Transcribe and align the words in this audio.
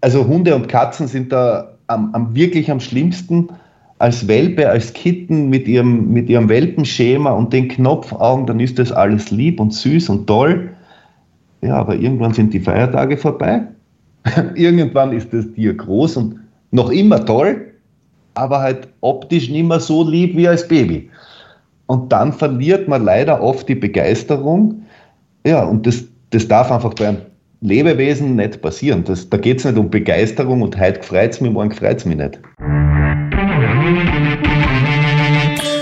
also 0.00 0.26
Hunde 0.26 0.54
und 0.54 0.68
Katzen 0.68 1.06
sind 1.06 1.32
da 1.32 1.76
am, 1.86 2.14
am 2.14 2.34
wirklich 2.34 2.70
am 2.70 2.80
schlimmsten 2.80 3.48
als 3.98 4.26
Welpe, 4.26 4.68
als 4.68 4.94
Kitten 4.94 5.50
mit 5.50 5.68
ihrem, 5.68 6.10
mit 6.10 6.30
ihrem 6.30 6.48
Welpenschema 6.48 7.32
und 7.32 7.52
den 7.52 7.68
Knopfaugen, 7.68 8.46
dann 8.46 8.58
ist 8.58 8.78
das 8.78 8.90
alles 8.90 9.30
lieb 9.30 9.60
und 9.60 9.74
süß 9.74 10.08
und 10.08 10.26
toll. 10.26 10.70
Ja, 11.60 11.76
aber 11.76 11.96
irgendwann 11.96 12.32
sind 12.32 12.54
die 12.54 12.60
Feiertage 12.60 13.18
vorbei. 13.18 13.62
irgendwann 14.54 15.12
ist 15.12 15.32
das 15.34 15.52
Tier 15.52 15.74
groß 15.74 16.16
und 16.16 16.40
noch 16.70 16.88
immer 16.90 17.26
toll, 17.26 17.72
aber 18.34 18.60
halt 18.60 18.88
optisch 19.02 19.50
nicht 19.50 19.68
mehr 19.68 19.80
so 19.80 20.08
lieb 20.08 20.34
wie 20.34 20.48
als 20.48 20.66
Baby. 20.66 21.10
Und 21.86 22.10
dann 22.10 22.32
verliert 22.32 22.88
man 22.88 23.04
leider 23.04 23.42
oft 23.42 23.68
die 23.68 23.74
Begeisterung. 23.74 24.82
Ja, 25.44 25.64
und 25.64 25.86
das, 25.86 26.04
das 26.30 26.48
darf 26.48 26.70
einfach 26.72 26.94
bei 26.94 27.08
einem 27.08 27.18
Lebewesen 27.62 28.36
nicht 28.36 28.62
passieren. 28.62 29.04
Das, 29.04 29.28
da 29.28 29.36
geht 29.36 29.58
es 29.58 29.64
nicht 29.66 29.76
um 29.76 29.90
Begeisterung 29.90 30.62
und 30.62 30.78
heute 30.80 31.00
gefreut 31.00 31.32
es 31.32 31.40
mich, 31.42 31.52
morgen 31.52 31.68
gefreut 31.68 31.98
es 31.98 32.04
mich 32.06 32.16
nicht. 32.16 32.40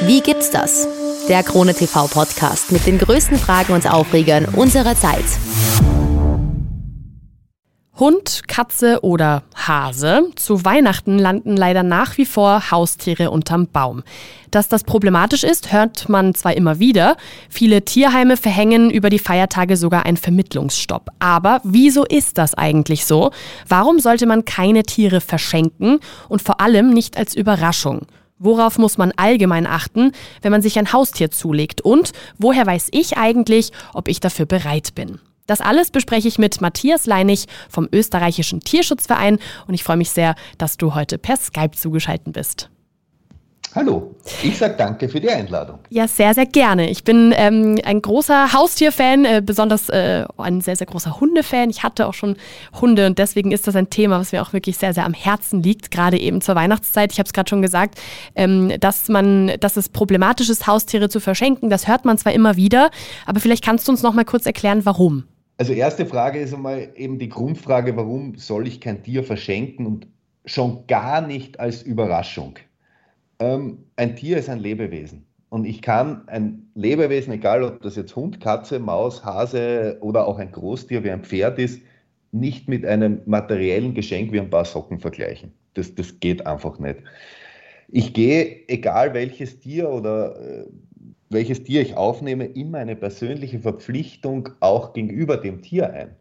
Wie 0.06 0.20
gibt's 0.20 0.50
das? 0.50 0.88
Der 1.28 1.42
Krone 1.45 1.74
TV 1.74 2.09
Podcast 2.09 2.72
mit 2.72 2.84
den 2.86 2.98
größten 2.98 3.36
Fragen 3.36 3.74
und 3.74 3.88
Aufregern 3.88 4.46
unserer 4.56 4.96
Zeit. 4.96 5.24
Hund, 7.98 8.43
Katze 8.47 9.01
oder 9.02 9.43
Hase. 9.57 10.30
Zu 10.37 10.65
Weihnachten 10.65 11.19
landen 11.19 11.56
leider 11.56 11.83
nach 11.83 12.16
wie 12.16 12.27
vor 12.27 12.70
Haustiere 12.70 13.33
unterm 13.33 13.66
Baum. 13.66 14.05
Dass 14.52 14.69
das 14.69 14.84
problematisch 14.84 15.43
ist, 15.43 15.73
hört 15.73 16.09
man 16.09 16.33
zwar 16.34 16.56
immer 16.56 16.79
wieder. 16.79 17.16
Viele 17.48 17.84
Tierheime 17.84 18.37
verhängen 18.37 18.91
über 18.91 19.11
die 19.11 19.19
Feiertage 19.19 19.77
sogar 19.77 20.06
einen 20.06 20.16
Vermittlungsstopp. 20.16 21.11
Aber 21.19 21.61
wieso 21.65 22.05
ist 22.05 22.39
das 22.39 22.55
eigentlich 22.55 23.05
so? 23.05 23.33
Warum 23.66 23.98
sollte 23.98 24.27
man 24.27 24.45
keine 24.45 24.84
Tiere 24.84 25.20
verschenken 25.20 25.98
und 26.28 26.41
vor 26.41 26.61
allem 26.61 26.91
nicht 26.91 27.17
als 27.17 27.34
Überraschung? 27.34 28.03
Worauf 28.39 28.78
muss 28.78 28.97
man 28.97 29.11
allgemein 29.17 29.67
achten, 29.67 30.12
wenn 30.42 30.53
man 30.53 30.62
sich 30.62 30.78
ein 30.78 30.92
Haustier 30.92 31.33
zulegt? 31.33 31.81
Und 31.81 32.12
woher 32.39 32.65
weiß 32.65 32.91
ich 32.92 33.19
eigentlich, 33.19 33.72
ob 33.92 34.06
ich 34.06 34.20
dafür 34.20 34.47
bereit 34.47 34.94
bin? 34.94 35.19
Das 35.48 35.62
alles 35.62 35.91
bespreche 35.91 36.28
ich 36.28 36.38
mit 36.38 36.60
Matthias 36.60 37.06
Leinig 37.06 37.46
vom 37.70 37.88
österreichischen 37.91 38.60
Tierschutzverein 38.60 39.38
und 39.66 39.74
ich 39.74 39.82
freue 39.82 39.96
mich 39.96 40.10
sehr, 40.10 40.34
dass 40.58 40.77
du 40.77 40.94
heute 40.94 41.18
per 41.18 41.36
Skype 41.36 41.72
zugeschaltet 41.72 42.34
bist. 42.34 42.70
Hallo, 43.74 44.14
ich 44.42 44.58
sage 44.58 44.74
danke 44.76 45.08
für 45.08 45.20
die 45.20 45.30
Einladung. 45.30 45.78
Ja, 45.88 46.08
sehr, 46.08 46.34
sehr 46.34 46.46
gerne. 46.46 46.91
Ich 46.91 47.04
bin 47.04 47.34
ähm, 47.36 47.78
ein 47.84 48.02
großer 48.02 48.52
Haustierfan, 48.52 49.24
äh, 49.24 49.42
besonders 49.44 49.88
äh, 49.88 50.24
ein 50.36 50.60
sehr, 50.60 50.76
sehr 50.76 50.86
großer 50.86 51.20
Hundefan. 51.20 51.70
Ich 51.70 51.82
hatte 51.82 52.06
auch 52.06 52.14
schon 52.14 52.36
Hunde 52.80 53.06
und 53.06 53.19
deswegen 53.19 53.52
ist 53.52 53.66
das 53.66 53.76
ein 53.76 53.88
Thema, 53.88 54.20
was 54.20 54.32
mir 54.32 54.42
auch 54.42 54.52
wirklich 54.52 54.76
sehr, 54.78 54.94
sehr 54.94 55.04
am 55.04 55.14
Herzen 55.14 55.62
liegt, 55.62 55.91
gerade 55.91 56.19
eben 56.19 56.41
zur 56.41 56.56
Weihnachtszeit. 56.56 57.12
Ich 57.12 57.19
habe 57.19 57.26
es 57.26 57.32
gerade 57.32 57.48
schon 57.48 57.62
gesagt, 57.62 57.98
ähm, 58.34 58.72
dass 58.80 59.08
man, 59.08 59.52
dass 59.60 59.76
es 59.76 59.88
problematisch 59.88 60.50
ist, 60.50 60.66
Haustiere 60.66 61.08
zu 61.08 61.20
verschenken. 61.20 61.70
Das 61.70 61.86
hört 61.88 62.04
man 62.04 62.19
zwar 62.19 62.32
immer 62.32 62.56
wieder, 62.56 62.91
aber 63.26 63.41
vielleicht 63.41 63.64
kannst 63.64 63.86
du 63.86 63.92
uns 63.92 64.02
noch 64.02 64.14
mal 64.14 64.24
kurz 64.24 64.44
erklären, 64.44 64.84
warum. 64.84 65.24
Also 65.59 65.73
erste 65.73 66.06
Frage 66.06 66.39
ist 66.39 66.55
einmal 66.55 66.89
eben 66.95 67.19
die 67.19 67.28
Grundfrage, 67.28 67.97
warum 67.97 68.37
soll 68.37 68.69
ich 68.69 68.81
kein 68.81 69.03
Tier 69.03 69.25
verschenken 69.25 69.87
und 69.87 70.06
schon 70.45 70.87
gar 70.87 71.20
nicht 71.20 71.59
als 71.59 71.83
Überraschung. 71.83 72.55
Ähm, 73.41 73.78
ein 73.97 74.15
Tier 74.15 74.39
ist 74.39 74.48
ein 74.48 74.61
Lebewesen 74.61 75.27
und 75.50 75.65
ich 75.65 75.83
kann 75.83 76.27
ein 76.28 76.70
Lebewesen, 76.75 77.33
egal 77.33 77.65
ob 77.65 77.83
das 77.83 77.97
jetzt 77.97 78.15
Hund, 78.15 78.41
Katze, 78.41 78.78
Maus, 78.78 79.25
Hase 79.25 79.98
oder 80.00 80.28
auch 80.28 80.39
ein 80.39 80.53
Großtier 80.53 81.03
wie 81.03 81.11
ein 81.11 81.25
Pferd 81.25 81.59
ist, 81.59 81.83
nicht 82.31 82.69
mit 82.69 82.87
einem 82.87 83.20
materiellen 83.27 83.95
Geschenk 83.95 84.33
wie 84.33 84.41
ein 84.41 84.50
paar 84.50 84.65
Socken 84.65 85.00
vergleichen. 85.00 85.53
Das, 85.75 85.93
das 85.93 86.20
geht 86.20 86.47
einfach 86.47 86.78
nicht. 86.78 86.98
Ich 87.89 88.12
gehe, 88.12 88.69
egal 88.69 89.12
welches 89.15 89.59
Tier 89.59 89.89
oder 89.89 90.39
äh, 90.41 90.67
welches 91.31 91.65
Tier 91.65 91.83
ich 91.83 91.97
aufnehme, 91.97 92.47
immer 92.47 92.78
eine 92.78 92.97
persönliche 92.97 93.61
Verpflichtung 93.61 94.50
auch 94.61 94.93
gegenüber 94.93 95.37
dem 95.37 95.62
Tier 95.62 95.93
ein. 95.93 96.16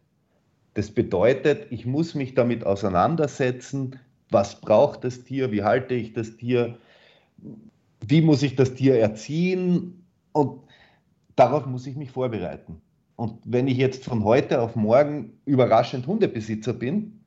Das 0.73 0.91
bedeutet, 0.91 1.67
ich 1.71 1.85
muss 1.85 2.13
mich 2.13 2.35
damit 2.35 2.65
auseinandersetzen, 2.65 3.99
was 4.29 4.59
braucht 4.59 5.03
das 5.03 5.23
Tier, 5.23 5.51
wie 5.51 5.63
halte 5.63 5.95
ich 5.95 6.13
das 6.13 6.37
Tier, 6.37 6.77
wie 8.05 8.21
muss 8.21 8.43
ich 8.43 8.55
das 8.55 8.73
Tier 8.73 8.99
erziehen 8.99 10.05
und 10.33 10.61
darauf 11.35 11.65
muss 11.65 11.87
ich 11.87 11.95
mich 11.95 12.11
vorbereiten. 12.11 12.81
Und 13.15 13.39
wenn 13.45 13.67
ich 13.67 13.77
jetzt 13.77 14.03
von 14.03 14.23
heute 14.23 14.61
auf 14.61 14.75
morgen 14.75 15.39
überraschend 15.45 16.05
Hundebesitzer 16.05 16.73
bin, 16.73 17.21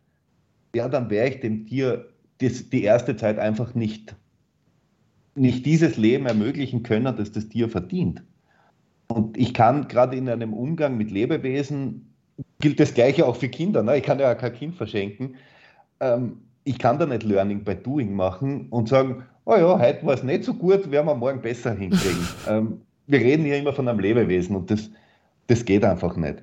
ja, 0.74 0.88
dann 0.88 1.10
wäre 1.10 1.28
ich 1.28 1.40
dem 1.40 1.66
Tier 1.66 2.06
die 2.40 2.84
erste 2.84 3.16
Zeit 3.16 3.38
einfach 3.38 3.74
nicht 3.74 4.14
nicht 5.34 5.64
dieses 5.66 5.96
Leben 5.96 6.26
ermöglichen 6.26 6.82
können, 6.82 7.16
das 7.16 7.32
das 7.32 7.48
Tier 7.48 7.68
verdient. 7.68 8.22
Und 9.08 9.36
ich 9.36 9.54
kann 9.54 9.88
gerade 9.88 10.16
in 10.16 10.28
einem 10.28 10.52
Umgang 10.52 10.96
mit 10.96 11.10
Lebewesen, 11.10 12.14
gilt 12.60 12.80
das 12.80 12.94
Gleiche 12.94 13.26
auch 13.26 13.36
für 13.36 13.48
Kinder, 13.48 13.82
ne? 13.82 13.98
ich 13.98 14.02
kann 14.02 14.18
ja 14.18 14.34
kein 14.34 14.54
Kind 14.54 14.74
verschenken, 14.76 15.36
ähm, 16.00 16.38
ich 16.64 16.78
kann 16.78 16.98
da 16.98 17.06
nicht 17.06 17.22
Learning 17.22 17.64
by 17.64 17.74
Doing 17.74 18.14
machen 18.14 18.68
und 18.70 18.88
sagen, 18.88 19.24
oh 19.46 19.56
ja, 19.56 19.78
heute 19.78 20.06
war 20.06 20.14
es 20.14 20.22
nicht 20.22 20.44
so 20.44 20.54
gut, 20.54 20.90
werden 20.90 21.06
wir 21.06 21.14
morgen 21.14 21.40
besser 21.40 21.74
hinkriegen. 21.74 22.28
ähm, 22.48 22.80
wir 23.06 23.18
reden 23.18 23.44
hier 23.44 23.58
immer 23.58 23.72
von 23.72 23.88
einem 23.88 23.98
Lebewesen 23.98 24.54
und 24.56 24.70
das, 24.70 24.90
das 25.48 25.64
geht 25.64 25.84
einfach 25.84 26.16
nicht. 26.16 26.42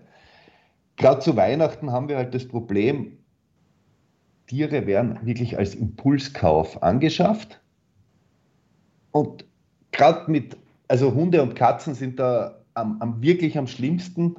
Gerade 0.98 1.22
zu 1.22 1.36
Weihnachten 1.36 1.92
haben 1.92 2.10
wir 2.10 2.18
halt 2.18 2.34
das 2.34 2.48
Problem, 2.48 3.18
Tiere 4.48 4.88
werden 4.88 5.20
wirklich 5.24 5.58
als 5.58 5.76
Impulskauf 5.76 6.82
angeschafft 6.82 7.62
und 9.20 9.46
gerade 9.92 10.30
mit, 10.32 10.58
also 10.88 11.14
Hunde 11.14 11.42
und 11.42 11.56
Katzen 11.56 11.96
sind 11.96 12.20
da 12.20 12.56
am, 12.74 12.98
am, 13.02 13.22
wirklich 13.22 13.58
am 13.58 13.68
schlimmsten 13.68 14.36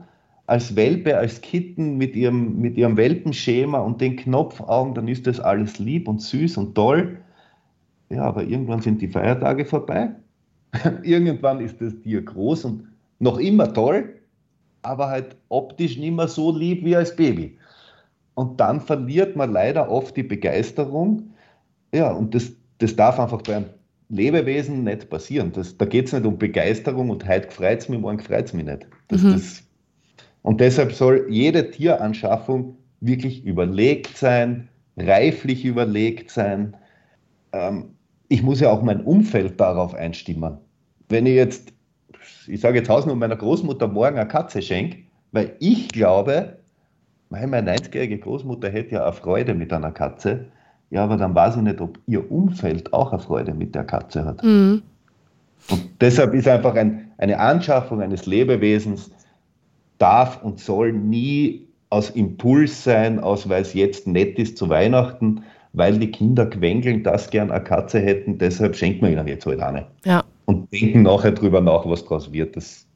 als 0.47 0.75
Welpe, 0.77 1.17
als 1.17 1.41
Kitten 1.43 1.99
mit 1.99 2.17
ihrem, 2.17 2.59
mit 2.59 2.79
ihrem 2.79 2.97
Welpenschema 2.97 3.79
und 3.81 4.01
den 4.01 4.17
Knopfaugen, 4.17 4.95
dann 4.95 5.07
ist 5.09 5.27
das 5.27 5.41
alles 5.41 5.79
lieb 5.79 6.09
und 6.09 6.23
süß 6.23 6.57
und 6.57 6.75
toll. 6.75 7.19
Ja, 8.09 8.23
aber 8.23 8.45
irgendwann 8.45 8.81
sind 8.81 9.03
die 9.03 9.09
Feiertage 9.09 9.67
vorbei. 9.67 10.11
irgendwann 11.03 11.61
ist 11.61 11.81
das 11.81 11.99
Tier 12.01 12.23
groß 12.23 12.65
und 12.65 12.89
noch 13.19 13.39
immer 13.39 13.73
toll, 13.75 14.15
aber 14.83 15.09
halt 15.09 15.37
optisch 15.51 15.99
nicht 15.99 16.15
mehr 16.15 16.29
so 16.29 16.57
lieb 16.57 16.85
wie 16.85 16.97
als 16.97 17.15
Baby. 17.15 17.59
Und 18.35 18.61
dann 18.61 18.81
verliert 18.81 19.37
man 19.37 19.53
leider 19.53 19.91
oft 19.91 20.17
die 20.17 20.23
Begeisterung. 20.23 21.31
Ja, 21.93 22.13
und 22.13 22.35
das, 22.35 22.53
das 22.79 22.95
darf 22.97 23.19
einfach 23.19 23.43
bei 23.43 23.57
einem 23.57 23.67
Lebewesen 24.09 24.85
nicht 24.85 25.11
passieren. 25.11 25.53
Das, 25.53 25.77
da 25.77 25.85
geht 25.85 26.07
es 26.07 26.13
nicht 26.13 26.25
um 26.25 26.39
Begeisterung 26.39 27.11
und 27.11 27.29
heute 27.29 27.51
freut 27.51 27.81
es 27.81 27.89
mich, 27.89 28.01
morgen 28.01 28.21
freut 28.21 28.47
es 28.47 28.53
mich 28.55 28.65
nicht. 28.65 28.87
Das, 29.09 29.23
mhm. 29.23 29.33
das, 29.33 29.63
und 30.43 30.61
deshalb 30.61 30.93
soll 30.93 31.27
jede 31.29 31.71
Tieranschaffung 31.71 32.77
wirklich 33.01 33.45
überlegt 33.45 34.17
sein, 34.17 34.69
reiflich 34.97 35.65
überlegt 35.65 36.31
sein. 36.31 36.77
Ähm, 37.53 37.91
ich 38.29 38.43
muss 38.43 38.61
ja 38.61 38.71
auch 38.71 38.83
mein 38.83 39.03
Umfeld 39.03 39.61
darauf 39.61 39.95
einstimmen. 39.95 40.59
Wenn 41.09 41.27
ich 41.27 41.35
jetzt, 41.35 41.73
ich 42.47 42.61
sage 42.61 42.79
jetzt 42.79 42.89
Hausnummer 42.89 43.21
meiner 43.21 43.37
Großmutter 43.37 43.89
morgen 43.89 44.19
eine 44.19 44.29
Katze 44.29 44.63
schenke, 44.63 44.99
weil 45.33 45.55
ich 45.61 45.89
glaube, 45.89 46.59
meine 47.31 47.61
90-jährige 47.71 48.19
Großmutter 48.19 48.71
hätte 48.71 48.97
ja 48.97 49.03
eine 49.05 49.13
Freude 49.13 49.55
mit 49.55 49.73
einer 49.73 49.93
Katze, 49.93 50.47
ja, 50.91 51.05
aber 51.05 51.17
dann 51.17 51.35
weiß 51.35 51.57
ich 51.57 51.63
nicht, 51.63 51.81
ob 51.81 51.99
ihr 52.07 52.31
Umfeld 52.31 52.93
auch 52.93 53.13
eine 53.13 53.21
Freude 53.21 53.55
mit 53.55 53.75
der 53.75 53.85
Katze 53.85 54.25
hat. 54.25 54.43
Mhm. 54.43 54.83
Und 55.71 55.89
deshalb 56.01 56.35
ist 56.35 56.49
einfach 56.49 56.75
ein, 56.75 57.11
eine 57.19 57.39
Anschaffung 57.39 58.01
eines 58.01 58.27
Lebewesens 58.27 59.11
darf 59.99 60.43
und 60.43 60.61
soll 60.61 60.93
nie 60.93 61.67
aus 61.91 62.11
Impuls 62.11 62.85
sein, 62.85 63.19
aus 63.19 63.49
weil 63.49 63.63
es 63.63 63.75
jetzt 63.75 64.07
nett 64.07 64.39
ist 64.39 64.57
zu 64.57 64.69
Weihnachten, 64.69 65.43
weil 65.73 65.99
die 65.99 66.11
Kinder 66.11 66.47
quengeln, 66.47 67.03
das 67.03 67.31
gern 67.31 67.51
eine 67.51 67.63
Katze 67.63 67.99
hätten, 67.99 68.39
deshalb 68.39 68.77
schenkt 68.77 69.03
man 69.03 69.13
ihnen 69.13 69.27
jetzt 69.27 69.47
halt 69.47 69.61
eine. 69.61 69.87
Ja. 70.05 70.25
Und 70.47 70.73
denken 70.73 71.03
nachher 71.03 71.33
drüber 71.33 71.61
nach, 71.61 71.85
was 71.87 72.03
daraus 72.05 72.33
wird. 72.33 72.57
Das 72.57 72.87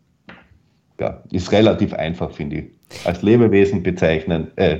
ja, 0.98 1.22
ist 1.30 1.52
relativ 1.52 1.92
einfach, 1.92 2.30
finde 2.30 2.56
ich. 2.56 2.64
Als 3.04 3.22
Lebewesen 3.22 3.82
bezeichnen, 3.82 4.48
äh, 4.56 4.78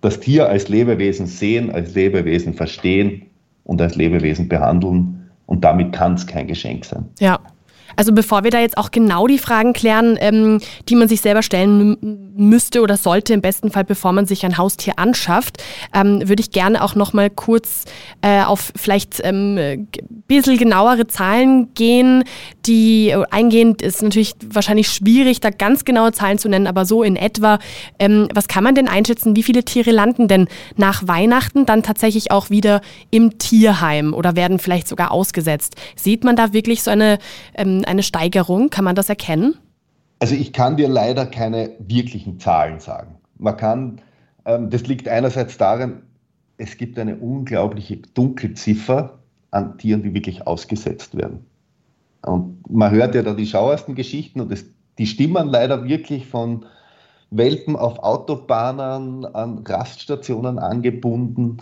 das 0.00 0.20
Tier 0.20 0.48
als 0.48 0.68
Lebewesen 0.68 1.26
sehen, 1.26 1.70
als 1.70 1.94
Lebewesen 1.94 2.54
verstehen 2.54 3.22
und 3.64 3.80
als 3.80 3.96
Lebewesen 3.96 4.48
behandeln. 4.48 5.30
Und 5.46 5.64
damit 5.64 5.92
kann 5.92 6.14
es 6.14 6.26
kein 6.26 6.46
Geschenk 6.46 6.84
sein. 6.84 7.06
Ja. 7.18 7.38
Also 7.96 8.12
bevor 8.12 8.44
wir 8.44 8.50
da 8.50 8.60
jetzt 8.60 8.78
auch 8.78 8.90
genau 8.90 9.26
die 9.26 9.38
Fragen 9.38 9.72
klären, 9.72 10.16
ähm, 10.20 10.60
die 10.88 10.94
man 10.94 11.08
sich 11.08 11.20
selber 11.20 11.42
stellen 11.42 11.96
müsste 12.36 12.82
oder 12.82 12.96
sollte, 12.96 13.32
im 13.32 13.40
besten 13.40 13.70
Fall, 13.70 13.84
bevor 13.84 14.12
man 14.12 14.26
sich 14.26 14.44
ein 14.44 14.58
Haustier 14.58 14.94
anschafft, 14.98 15.62
ähm, 15.94 16.28
würde 16.28 16.40
ich 16.40 16.50
gerne 16.50 16.82
auch 16.82 16.94
noch 16.94 17.12
mal 17.12 17.30
kurz 17.30 17.84
äh, 18.22 18.42
auf 18.42 18.72
vielleicht 18.76 19.20
ähm, 19.24 19.88
bisschen 20.26 20.58
genauere 20.58 21.06
Zahlen 21.06 21.72
gehen, 21.74 22.24
die 22.66 23.10
äh, 23.10 23.24
eingehen, 23.30 23.76
ist 23.80 24.02
natürlich 24.02 24.34
wahrscheinlich 24.46 24.88
schwierig, 24.88 25.40
da 25.40 25.50
ganz 25.50 25.84
genaue 25.84 26.12
Zahlen 26.12 26.38
zu 26.38 26.48
nennen, 26.48 26.66
aber 26.66 26.84
so 26.84 27.02
in 27.02 27.16
etwa. 27.16 27.58
Ähm, 27.98 28.28
was 28.34 28.48
kann 28.48 28.64
man 28.64 28.74
denn 28.74 28.88
einschätzen, 28.88 29.36
wie 29.36 29.42
viele 29.42 29.64
Tiere 29.64 29.90
landen 29.90 30.28
denn 30.28 30.48
nach 30.76 31.06
Weihnachten 31.06 31.66
dann 31.66 31.82
tatsächlich 31.82 32.30
auch 32.30 32.50
wieder 32.50 32.80
im 33.10 33.38
Tierheim 33.38 34.14
oder 34.14 34.36
werden 34.36 34.58
vielleicht 34.58 34.88
sogar 34.88 35.10
ausgesetzt? 35.12 35.76
Sieht 35.94 36.24
man 36.24 36.36
da 36.36 36.52
wirklich 36.52 36.82
so 36.82 36.90
eine, 36.90 37.18
ähm, 37.54 37.84
eine 37.86 38.02
Steigerung? 38.02 38.70
Kann 38.70 38.84
man 38.84 38.94
das 38.94 39.08
erkennen? 39.08 39.54
Also 40.18 40.34
ich 40.34 40.52
kann 40.52 40.76
dir 40.76 40.88
leider 40.88 41.26
keine 41.26 41.70
wirklichen 41.78 42.38
Zahlen 42.40 42.80
sagen. 42.80 43.16
Man 43.38 43.56
kann, 43.56 44.00
ähm, 44.44 44.70
das 44.70 44.86
liegt 44.86 45.08
einerseits 45.08 45.58
daran, 45.58 46.02
es 46.58 46.76
gibt 46.78 46.98
eine 46.98 47.16
unglaubliche 47.16 47.98
Dunkelziffer 48.14 49.18
an 49.50 49.76
Tieren, 49.78 50.02
die 50.02 50.14
wirklich 50.14 50.46
ausgesetzt 50.46 51.16
werden. 51.16 51.44
Und 52.22 52.68
man 52.70 52.90
hört 52.90 53.14
ja 53.14 53.22
da 53.22 53.34
die 53.34 53.46
schauersten 53.46 53.94
Geschichten 53.94 54.40
und 54.40 54.50
es, 54.52 54.64
die 54.98 55.06
stimmen 55.06 55.48
leider 55.48 55.84
wirklich 55.84 56.26
von 56.26 56.64
Welpen 57.30 57.76
auf 57.76 57.98
Autobahnen, 57.98 59.24
an 59.26 59.58
Raststationen 59.58 60.58
angebunden. 60.58 61.58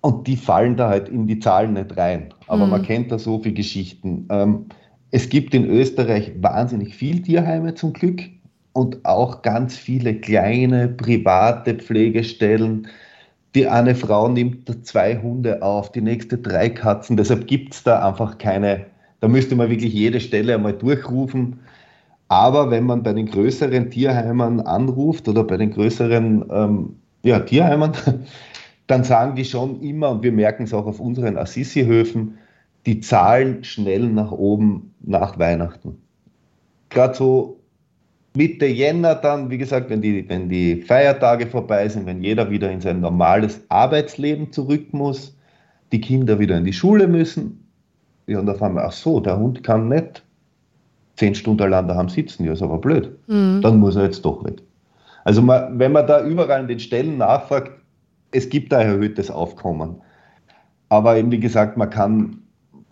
Und 0.00 0.26
die 0.26 0.36
fallen 0.36 0.76
da 0.76 0.88
halt 0.88 1.08
in 1.08 1.26
die 1.26 1.38
Zahlen 1.38 1.74
nicht 1.74 1.96
rein. 1.96 2.34
Aber 2.48 2.64
mhm. 2.64 2.70
man 2.70 2.82
kennt 2.82 3.12
da 3.12 3.18
so 3.18 3.38
viele 3.38 3.54
Geschichten. 3.54 4.26
Ähm, 4.30 4.66
es 5.12 5.28
gibt 5.28 5.54
in 5.54 5.68
Österreich 5.68 6.32
wahnsinnig 6.40 6.94
viel 6.94 7.20
Tierheime 7.20 7.74
zum 7.74 7.92
Glück 7.92 8.22
und 8.72 9.04
auch 9.04 9.42
ganz 9.42 9.76
viele 9.76 10.14
kleine 10.14 10.88
private 10.88 11.74
Pflegestellen. 11.74 12.88
Die 13.54 13.68
eine 13.68 13.94
Frau 13.94 14.28
nimmt 14.28 14.86
zwei 14.86 15.18
Hunde 15.18 15.60
auf, 15.62 15.92
die 15.92 16.00
nächste 16.00 16.38
drei 16.38 16.70
Katzen. 16.70 17.18
Deshalb 17.18 17.46
gibt 17.46 17.74
es 17.74 17.82
da 17.82 18.08
einfach 18.08 18.38
keine, 18.38 18.86
da 19.20 19.28
müsste 19.28 19.54
man 19.54 19.68
wirklich 19.68 19.92
jede 19.92 20.18
Stelle 20.18 20.54
einmal 20.54 20.72
durchrufen. 20.72 21.60
Aber 22.28 22.70
wenn 22.70 22.84
man 22.84 23.02
bei 23.02 23.12
den 23.12 23.26
größeren 23.26 23.90
Tierheimen 23.90 24.62
anruft 24.62 25.28
oder 25.28 25.44
bei 25.44 25.58
den 25.58 25.72
größeren 25.72 26.46
ähm, 26.50 26.96
ja, 27.22 27.40
Tierheimen, 27.40 27.92
dann 28.86 29.04
sagen 29.04 29.36
die 29.36 29.44
schon 29.44 29.82
immer, 29.82 30.08
und 30.10 30.22
wir 30.22 30.32
merken 30.32 30.62
es 30.62 30.72
auch 30.72 30.86
auf 30.86 31.00
unseren 31.00 31.36
Assisi-Höfen, 31.36 32.38
die 32.86 33.00
Zahlen 33.00 33.62
schnell 33.64 34.08
nach 34.08 34.32
oben 34.32 34.94
nach 35.00 35.38
Weihnachten. 35.38 35.96
Gerade 36.90 37.14
so 37.14 37.60
Mitte 38.34 38.66
Jänner 38.66 39.14
dann, 39.14 39.50
wie 39.50 39.58
gesagt, 39.58 39.90
wenn 39.90 40.00
die, 40.00 40.28
wenn 40.28 40.48
die 40.48 40.82
Feiertage 40.82 41.46
vorbei 41.46 41.88
sind, 41.88 42.06
wenn 42.06 42.22
jeder 42.22 42.50
wieder 42.50 42.70
in 42.70 42.80
sein 42.80 43.00
normales 43.00 43.60
Arbeitsleben 43.68 44.52
zurück 44.52 44.92
muss, 44.92 45.36
die 45.92 46.00
Kinder 46.00 46.38
wieder 46.38 46.56
in 46.56 46.64
die 46.64 46.72
Schule 46.72 47.06
müssen, 47.06 47.58
ja, 48.26 48.38
und 48.38 48.48
auf 48.48 48.62
einmal, 48.62 48.86
ach 48.86 48.92
so, 48.92 49.20
der 49.20 49.38
Hund 49.38 49.62
kann 49.62 49.88
nicht 49.88 50.22
zehn 51.16 51.34
Stunden 51.34 51.68
lang 51.68 51.88
daheim 51.88 52.08
sitzen, 52.08 52.44
ja, 52.44 52.52
ist 52.52 52.62
aber 52.62 52.78
blöd. 52.78 53.10
Mhm. 53.26 53.60
Dann 53.62 53.78
muss 53.78 53.96
er 53.96 54.04
jetzt 54.04 54.24
doch 54.24 54.42
weg. 54.44 54.62
Also 55.24 55.42
man, 55.42 55.78
wenn 55.78 55.92
man 55.92 56.06
da 56.06 56.24
überall 56.24 56.62
in 56.62 56.68
den 56.68 56.80
Stellen 56.80 57.18
nachfragt, 57.18 57.70
es 58.30 58.48
gibt 58.48 58.72
da 58.72 58.80
erhöhtes 58.80 59.30
Aufkommen. 59.30 59.96
Aber 60.88 61.16
eben 61.16 61.30
wie 61.30 61.40
gesagt, 61.40 61.76
man 61.76 61.90
kann 61.90 62.41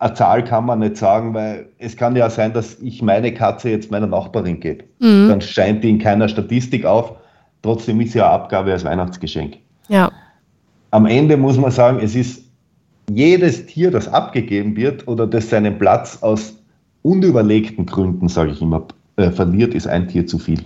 eine 0.01 0.15
Zahl 0.15 0.43
kann 0.43 0.65
man 0.65 0.79
nicht 0.79 0.97
sagen, 0.97 1.35
weil 1.35 1.67
es 1.77 1.95
kann 1.95 2.15
ja 2.15 2.27
sein, 2.29 2.53
dass 2.53 2.79
ich 2.81 3.03
meine 3.03 3.31
Katze 3.33 3.69
jetzt 3.69 3.91
meiner 3.91 4.07
Nachbarin 4.07 4.59
gebe. 4.59 4.83
Mhm. 4.99 5.29
Dann 5.29 5.41
scheint 5.41 5.83
die 5.83 5.91
in 5.91 5.99
keiner 5.99 6.27
Statistik 6.27 6.85
auf. 6.85 7.13
Trotzdem 7.61 8.01
ist 8.01 8.13
sie 8.13 8.21
eine 8.21 8.31
Abgabe 8.31 8.71
als 8.71 8.83
Weihnachtsgeschenk. 8.83 9.57
Ja. 9.89 10.11
Am 10.89 11.05
Ende 11.05 11.37
muss 11.37 11.57
man 11.57 11.69
sagen, 11.69 11.99
es 12.01 12.15
ist 12.15 12.43
jedes 13.11 13.67
Tier, 13.67 13.91
das 13.91 14.07
abgegeben 14.07 14.75
wird 14.75 15.07
oder 15.07 15.27
das 15.27 15.51
seinen 15.51 15.77
Platz 15.77 16.17
aus 16.21 16.57
unüberlegten 17.03 17.85
Gründen, 17.85 18.27
sage 18.27 18.51
ich 18.51 18.61
immer, 18.61 18.87
äh, 19.17 19.29
verliert, 19.29 19.75
ist 19.75 19.87
ein 19.87 20.07
Tier 20.07 20.25
zu 20.25 20.39
viel. 20.39 20.65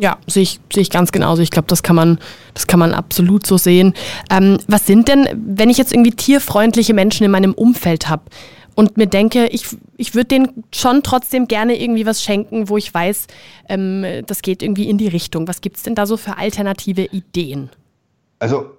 Ja, 0.00 0.16
sehe 0.26 0.44
ich, 0.44 0.60
sehe 0.72 0.80
ich 0.80 0.88
ganz 0.88 1.12
genauso. 1.12 1.42
Ich 1.42 1.50
glaube, 1.50 1.68
das 1.68 1.82
kann 1.82 1.94
man, 1.94 2.18
das 2.54 2.66
kann 2.66 2.80
man 2.80 2.94
absolut 2.94 3.46
so 3.46 3.58
sehen. 3.58 3.92
Ähm, 4.30 4.58
was 4.66 4.86
sind 4.86 5.08
denn, 5.08 5.28
wenn 5.34 5.68
ich 5.68 5.76
jetzt 5.76 5.92
irgendwie 5.92 6.12
tierfreundliche 6.12 6.94
Menschen 6.94 7.24
in 7.24 7.30
meinem 7.30 7.52
Umfeld 7.52 8.08
habe 8.08 8.22
und 8.74 8.96
mir 8.96 9.06
denke, 9.06 9.48
ich, 9.48 9.66
ich 9.98 10.14
würde 10.14 10.28
denen 10.28 10.64
schon 10.74 11.02
trotzdem 11.02 11.48
gerne 11.48 11.78
irgendwie 11.78 12.06
was 12.06 12.24
schenken, 12.24 12.70
wo 12.70 12.78
ich 12.78 12.94
weiß, 12.94 13.26
ähm, 13.68 14.06
das 14.26 14.40
geht 14.40 14.62
irgendwie 14.62 14.88
in 14.88 14.96
die 14.96 15.08
Richtung. 15.08 15.46
Was 15.46 15.60
gibt 15.60 15.76
es 15.76 15.82
denn 15.82 15.94
da 15.94 16.06
so 16.06 16.16
für 16.16 16.38
alternative 16.38 17.04
Ideen? 17.04 17.68
Also 18.38 18.70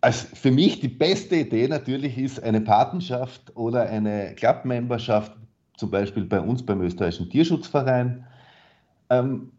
als 0.00 0.26
für 0.32 0.50
mich 0.50 0.80
die 0.80 0.88
beste 0.88 1.36
Idee 1.36 1.68
natürlich 1.68 2.16
ist 2.16 2.42
eine 2.42 2.62
Patenschaft 2.62 3.54
oder 3.54 3.90
eine 3.90 4.34
Club-Memberschaft, 4.36 5.32
zum 5.76 5.90
Beispiel 5.90 6.24
bei 6.24 6.40
uns 6.40 6.64
beim 6.64 6.80
österreichischen 6.80 7.28
Tierschutzverein. 7.28 8.24
Ähm, 9.10 9.52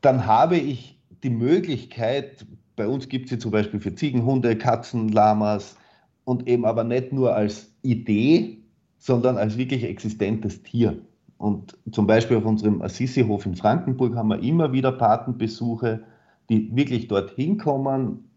dann 0.00 0.26
habe 0.26 0.56
ich 0.56 0.98
die 1.22 1.30
Möglichkeit, 1.30 2.46
bei 2.76 2.88
uns 2.88 3.08
gibt 3.08 3.26
es 3.26 3.30
sie 3.30 3.38
zum 3.38 3.50
Beispiel 3.50 3.80
für 3.80 3.94
Ziegen, 3.94 4.24
Hunde, 4.24 4.56
Katzen, 4.56 5.08
Lamas 5.08 5.76
und 6.24 6.48
eben 6.48 6.64
aber 6.64 6.84
nicht 6.84 7.12
nur 7.12 7.34
als 7.34 7.74
Idee, 7.82 8.58
sondern 8.98 9.36
als 9.36 9.58
wirklich 9.58 9.84
existentes 9.84 10.62
Tier. 10.62 10.98
Und 11.36 11.76
zum 11.92 12.06
Beispiel 12.06 12.36
auf 12.36 12.44
unserem 12.44 12.82
Assisi-Hof 12.82 13.46
in 13.46 13.54
Frankenburg 13.54 14.14
haben 14.14 14.28
wir 14.28 14.42
immer 14.42 14.72
wieder 14.72 14.92
Patenbesuche, 14.92 16.02
die 16.48 16.74
wirklich 16.74 17.08
dorthin 17.08 17.58
kommen, 17.58 18.30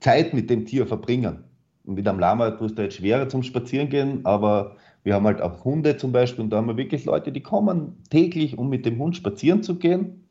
Zeit 0.00 0.34
mit 0.34 0.50
dem 0.50 0.66
Tier 0.66 0.86
verbringen. 0.86 1.44
Und 1.84 1.94
mit 1.94 2.06
einem 2.06 2.20
Lama 2.20 2.50
tust 2.52 2.78
du 2.78 2.82
jetzt 2.82 2.96
schwerer 2.96 3.28
zum 3.28 3.42
Spazierengehen, 3.42 4.24
aber 4.24 4.76
wir 5.02 5.14
haben 5.14 5.26
halt 5.26 5.40
auch 5.40 5.64
Hunde 5.64 5.96
zum 5.96 6.12
Beispiel 6.12 6.44
und 6.44 6.50
da 6.50 6.58
haben 6.58 6.68
wir 6.68 6.76
wirklich 6.76 7.04
Leute, 7.04 7.32
die 7.32 7.40
kommen 7.40 7.96
täglich, 8.10 8.56
um 8.56 8.68
mit 8.68 8.86
dem 8.86 8.98
Hund 8.98 9.16
spazieren 9.16 9.64
zu 9.64 9.76
gehen 9.76 10.22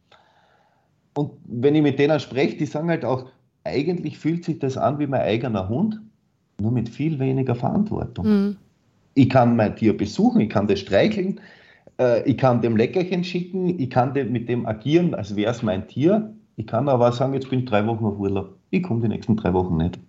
und 1.14 1.32
wenn 1.46 1.76
ich 1.76 1.82
mit 1.82 2.00
denen 2.00 2.20
spreche, 2.20 2.58
die 2.58 2.66
sagen 2.66 2.90
halt 2.90 3.06
auch, 3.06 3.26
eigentlich 3.64 4.18
fühlt 4.18 4.46
sich 4.46 4.60
das 4.60 4.78
an 4.78 5.00
wie 5.00 5.08
mein 5.08 5.22
eigener 5.22 5.68
Hund, 5.70 6.00
nur 6.60 6.72
mit 6.72 6.90
viel 6.90 7.20
weniger 7.20 7.56
Verantwortung. 7.56 8.26
Mhm. 8.26 8.58
Ich 9.14 9.30
kann 9.30 9.56
mein 9.56 9.76
Tier 9.76 9.96
besuchen, 9.96 10.42
ich 10.42 10.50
kann 10.50 10.68
das 10.68 10.80
streicheln, 10.80 11.40
äh, 12.00 12.24
ich 12.30 12.38
kann 12.38 12.62
dem 12.62 12.78
Leckerchen 12.78 13.24
schicken, 13.24 13.78
ich 13.80 13.90
kann 13.90 14.14
mit 14.32 14.48
dem 14.48 14.66
agieren, 14.66 15.14
als 15.14 15.36
wäre 15.36 15.52
es 15.52 15.62
mein 15.64 15.88
Tier. 15.88 16.34
Ich 16.56 16.68
kann 16.68 16.88
aber 16.88 17.10
auch 17.10 17.14
sagen, 17.14 17.34
jetzt 17.34 17.50
bin 17.50 17.60
ich 17.60 17.66
drei 17.66 17.86
Wochen 17.86 18.06
auf 18.06 18.18
Urlaub. 18.18 18.56
Ich 18.70 18.84
komme 18.84 19.02
die 19.02 19.08
nächsten 19.10 19.36
drei 19.36 19.54
Wochen 19.54 19.78
nicht. 19.78 20.00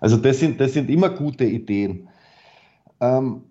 Also 0.00 0.16
das 0.16 0.38
sind, 0.38 0.60
das 0.60 0.72
sind 0.72 0.90
immer 0.90 1.10
gute 1.10 1.44
Ideen. 1.44 2.08
Ähm, 3.00 3.42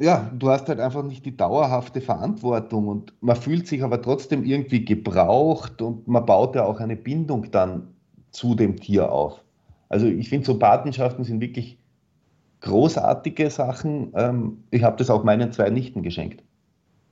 ja, 0.00 0.30
du 0.36 0.48
hast 0.48 0.68
halt 0.68 0.80
einfach 0.80 1.02
nicht 1.02 1.26
die 1.26 1.36
dauerhafte 1.36 2.00
Verantwortung 2.00 2.86
und 2.86 3.12
man 3.20 3.36
fühlt 3.36 3.66
sich 3.66 3.82
aber 3.82 4.00
trotzdem 4.00 4.44
irgendwie 4.44 4.84
gebraucht 4.84 5.82
und 5.82 6.06
man 6.06 6.24
baut 6.24 6.54
ja 6.54 6.64
auch 6.64 6.78
eine 6.78 6.96
Bindung 6.96 7.50
dann 7.50 7.88
zu 8.30 8.54
dem 8.54 8.76
Tier 8.76 9.10
auf. 9.10 9.42
Also 9.88 10.06
ich 10.06 10.28
finde, 10.28 10.46
so 10.46 10.58
Patenschaften 10.58 11.24
sind 11.24 11.40
wirklich 11.40 11.78
großartige 12.60 13.50
Sachen. 13.50 14.12
Ähm, 14.14 14.58
ich 14.70 14.82
habe 14.82 14.96
das 14.96 15.10
auch 15.10 15.24
meinen 15.24 15.52
zwei 15.52 15.70
Nichten 15.70 16.02
geschenkt, 16.02 16.44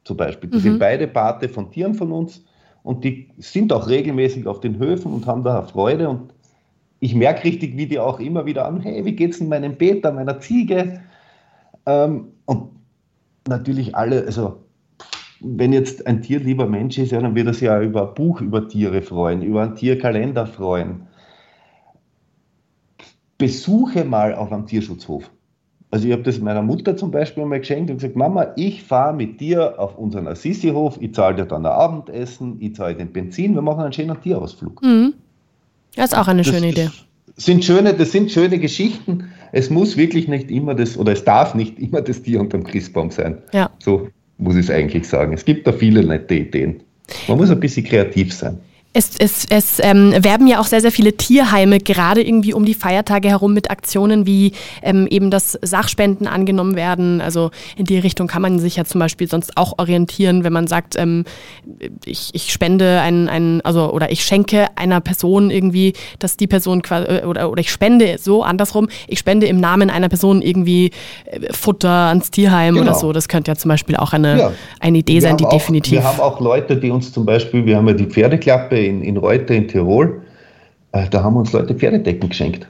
zum 0.04 0.16
Beispiel. 0.16 0.50
Die 0.50 0.58
mhm. 0.58 0.62
sind 0.62 0.78
beide 0.78 1.08
Pate 1.08 1.48
von 1.48 1.70
Tieren 1.70 1.94
von 1.94 2.12
uns 2.12 2.44
und 2.84 3.02
die 3.02 3.28
sind 3.38 3.72
auch 3.72 3.88
regelmäßig 3.88 4.46
auf 4.46 4.60
den 4.60 4.78
Höfen 4.78 5.12
und 5.12 5.26
haben 5.26 5.42
da 5.42 5.62
Freude 5.62 6.08
und 6.08 6.32
ich 7.00 7.14
merke 7.14 7.44
richtig, 7.44 7.76
wie 7.76 7.86
die 7.86 7.98
auch 7.98 8.20
immer 8.20 8.46
wieder 8.46 8.66
an, 8.66 8.80
hey, 8.80 9.04
wie 9.04 9.12
geht's 9.12 9.38
in 9.38 9.48
meinem 9.48 9.76
Peter, 9.76 10.12
meiner 10.12 10.40
Ziege? 10.40 11.00
Ähm, 11.84 12.28
und 12.46 12.75
natürlich 13.48 13.94
alle, 13.94 14.24
also 14.26 14.64
wenn 15.40 15.72
jetzt 15.72 16.06
ein 16.06 16.22
Tier 16.22 16.40
lieber 16.40 16.66
Mensch 16.66 16.98
ist, 16.98 17.12
ja, 17.12 17.20
dann 17.20 17.34
wird 17.34 17.46
er 17.46 17.54
sich 17.54 17.62
ja 17.62 17.80
über 17.80 18.08
ein 18.08 18.14
Buch 18.14 18.40
über 18.40 18.68
Tiere 18.68 19.02
freuen, 19.02 19.42
über 19.42 19.62
einen 19.62 19.74
Tierkalender 19.74 20.46
freuen. 20.46 21.06
Besuche 23.38 24.04
mal 24.04 24.34
auf 24.34 24.50
einem 24.50 24.66
Tierschutzhof. 24.66 25.30
Also 25.90 26.06
ich 26.06 26.12
habe 26.12 26.22
das 26.22 26.40
meiner 26.40 26.62
Mutter 26.62 26.96
zum 26.96 27.10
Beispiel 27.10 27.44
mal 27.44 27.60
geschenkt 27.60 27.90
und 27.90 27.98
gesagt, 27.98 28.16
Mama, 28.16 28.48
ich 28.56 28.82
fahre 28.82 29.14
mit 29.14 29.40
dir 29.40 29.78
auf 29.78 29.96
unseren 29.96 30.26
Assisi-Hof, 30.26 30.98
ich 31.00 31.14
zahle 31.14 31.36
dir 31.36 31.46
dann 31.46 31.64
ein 31.64 31.72
Abendessen, 31.72 32.56
ich 32.60 32.74
zahle 32.74 32.96
den 32.96 33.12
Benzin, 33.12 33.54
wir 33.54 33.62
machen 33.62 33.80
einen 33.80 33.92
schönen 33.92 34.20
Tierausflug. 34.20 34.82
Mhm. 34.82 35.14
Das 35.94 36.12
ist 36.12 36.18
auch 36.18 36.28
eine 36.28 36.42
das 36.42 36.48
schöne 36.52 36.70
Idee. 36.70 36.90
Sind 37.36 37.64
schöne, 37.64 37.94
das 37.94 38.12
sind 38.12 38.30
schöne 38.30 38.58
Geschichten 38.58 39.30
es 39.52 39.70
muss 39.70 39.96
wirklich 39.96 40.28
nicht 40.28 40.50
immer 40.50 40.74
das, 40.74 40.96
oder 40.96 41.12
es 41.12 41.24
darf 41.24 41.54
nicht 41.54 41.78
immer 41.78 42.00
das 42.02 42.22
Tier 42.22 42.40
unterm 42.40 42.64
Christbaum 42.64 43.10
sein. 43.10 43.38
Ja. 43.52 43.70
So 43.78 44.08
muss 44.38 44.54
ich 44.54 44.66
es 44.66 44.70
eigentlich 44.70 45.08
sagen. 45.08 45.32
Es 45.32 45.44
gibt 45.44 45.66
da 45.66 45.72
viele 45.72 46.04
nette 46.04 46.34
Ideen. 46.34 46.82
Man 47.28 47.38
muss 47.38 47.50
ein 47.50 47.60
bisschen 47.60 47.84
kreativ 47.84 48.32
sein. 48.32 48.58
Es, 48.96 49.10
es, 49.18 49.44
es 49.50 49.78
ähm, 49.82 50.14
werben 50.24 50.46
ja 50.46 50.58
auch 50.58 50.64
sehr, 50.64 50.80
sehr 50.80 50.90
viele 50.90 51.14
Tierheime 51.18 51.80
gerade 51.80 52.26
irgendwie 52.26 52.54
um 52.54 52.64
die 52.64 52.72
Feiertage 52.72 53.28
herum 53.28 53.52
mit 53.52 53.70
Aktionen, 53.70 54.24
wie 54.24 54.52
ähm, 54.82 55.06
eben 55.08 55.30
das 55.30 55.58
Sachspenden 55.60 56.26
angenommen 56.26 56.76
werden. 56.76 57.20
Also 57.20 57.50
in 57.76 57.84
die 57.84 57.98
Richtung 57.98 58.26
kann 58.26 58.40
man 58.40 58.58
sich 58.58 58.76
ja 58.76 58.86
zum 58.86 58.98
Beispiel 58.98 59.28
sonst 59.28 59.58
auch 59.58 59.74
orientieren, 59.76 60.44
wenn 60.44 60.52
man 60.54 60.66
sagt, 60.66 60.96
ähm, 60.96 61.24
ich, 62.06 62.30
ich 62.32 62.50
spende 62.50 63.00
ein, 63.02 63.28
ein, 63.28 63.60
also 63.64 63.92
oder 63.92 64.10
ich 64.10 64.24
schenke 64.24 64.68
einer 64.76 65.02
Person 65.02 65.50
irgendwie, 65.50 65.92
dass 66.18 66.38
die 66.38 66.46
Person 66.46 66.80
quasi, 66.80 67.06
äh, 67.06 67.24
oder, 67.26 67.50
oder 67.50 67.60
ich 67.60 67.70
spende 67.70 68.16
so 68.18 68.44
andersrum, 68.44 68.88
ich 69.08 69.18
spende 69.18 69.46
im 69.46 69.60
Namen 69.60 69.90
einer 69.90 70.08
Person 70.08 70.40
irgendwie 70.40 70.92
äh, 71.26 71.52
Futter 71.52 71.90
ans 71.90 72.30
Tierheim 72.30 72.76
genau. 72.76 72.86
oder 72.86 72.98
so. 72.98 73.12
Das 73.12 73.28
könnte 73.28 73.50
ja 73.50 73.56
zum 73.56 73.68
Beispiel 73.68 73.96
auch 73.96 74.14
eine, 74.14 74.38
ja. 74.38 74.52
eine 74.80 74.96
Idee 74.96 75.16
wir 75.16 75.20
sein, 75.20 75.36
die 75.36 75.44
auch, 75.44 75.50
definitiv. 75.50 75.92
Wir 75.92 76.04
haben 76.04 76.20
auch 76.20 76.40
Leute, 76.40 76.78
die 76.78 76.90
uns 76.90 77.12
zum 77.12 77.26
Beispiel, 77.26 77.66
wir 77.66 77.76
haben 77.76 77.88
ja 77.88 77.92
die 77.92 78.06
Pferdeklappe 78.06 78.85
in, 78.86 79.02
in 79.02 79.16
Reuter 79.16 79.54
in 79.54 79.68
Tirol, 79.68 80.22
äh, 80.92 81.08
da 81.08 81.22
haben 81.22 81.36
uns 81.36 81.52
Leute 81.52 81.74
Pferdedecken 81.74 82.28
geschenkt. 82.28 82.66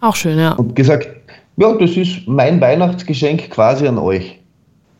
Auch 0.00 0.16
schön, 0.16 0.38
ja. 0.38 0.52
Und 0.52 0.76
gesagt, 0.76 1.08
ja, 1.56 1.72
das 1.74 1.96
ist 1.96 2.26
mein 2.26 2.60
Weihnachtsgeschenk 2.60 3.50
quasi 3.50 3.86
an 3.86 3.98
euch. 3.98 4.38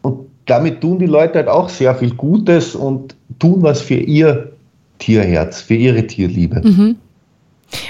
Und 0.03 0.27
damit 0.47 0.81
tun 0.81 0.99
die 0.99 1.07
Leute 1.07 1.35
halt 1.35 1.49
auch 1.49 1.69
sehr 1.69 1.95
viel 1.95 2.15
Gutes 2.15 2.75
und 2.75 3.15
tun 3.39 3.63
was 3.63 3.81
für 3.81 3.95
ihr 3.95 4.53
Tierherz, 4.99 5.61
für 5.61 5.75
ihre 5.75 6.07
Tierliebe. 6.07 6.61
Mhm. 6.67 6.97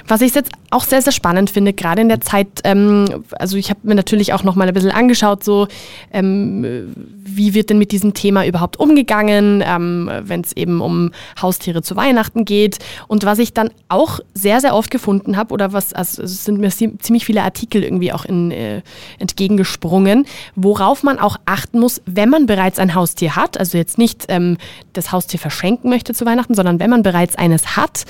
Was 0.09 0.23
ich 0.23 0.35
jetzt 0.35 0.51
auch 0.75 0.85
sehr, 0.85 1.01
sehr 1.01 1.13
spannend 1.13 1.51
finde, 1.51 1.73
gerade 1.73 2.03
in 2.03 2.09
der 2.09 2.21
Zeit, 2.21 2.49
ähm, 2.65 3.25
also 3.39 3.57
ich 3.57 3.71
habe 3.71 3.81
mir 3.85 3.95
natürlich 3.95 4.33
auch 4.33 4.43
noch 4.43 4.57
mal 4.57 4.67
ein 4.67 4.75
bisschen 4.75 4.91
angeschaut, 4.91 5.45
so 5.45 5.69
ähm, 6.13 6.93
wie 7.25 7.55
wird 7.55 7.71
denn 7.71 7.79
mit 7.79 7.93
diesem 7.93 8.13
Thema 8.13 8.45
überhaupt 8.45 8.79
umgegangen, 8.79 9.63
ähm, 9.67 10.11
wenn 10.23 10.41
es 10.43 10.53
eben 10.53 10.81
um 10.81 11.13
Haustiere 11.41 11.83
zu 11.83 11.97
Weihnachten 11.97 12.45
geht. 12.45 12.79
Und 13.09 13.25
was 13.25 13.39
ich 13.39 13.53
dann 13.53 13.71
auch 13.89 14.21
sehr, 14.35 14.61
sehr 14.61 14.75
oft 14.75 14.91
gefunden 14.91 15.37
habe, 15.37 15.55
oder 15.55 15.73
was, 15.73 15.93
also 15.93 16.23
es 16.23 16.45
sind 16.45 16.59
mir 16.59 16.71
ziemlich 16.71 17.25
viele 17.25 17.43
Artikel 17.43 17.83
irgendwie 17.83 18.13
auch 18.13 18.25
in, 18.25 18.51
äh, 18.51 18.83
entgegengesprungen, 19.19 20.27
worauf 20.57 21.03
man 21.03 21.19
auch 21.19 21.37
achten 21.47 21.79
muss, 21.79 22.03
wenn 22.07 22.29
man 22.29 22.47
bereits 22.47 22.79
ein 22.79 22.95
Haustier 22.95 23.37
hat, 23.37 23.59
also 23.59 23.79
jetzt 23.79 23.97
nicht 23.97 24.27
ähm, 24.29 24.59
das 24.93 25.13
Haustier 25.13 25.39
verschenken 25.39 25.89
möchte 25.89 26.15
zu 26.15 26.27
Weihnachten, 26.27 26.55
sondern 26.55 26.81
wenn 26.81 26.91
man 26.91 27.03
bereits 27.03 27.37
eines 27.37 27.77
hat, 27.77 28.05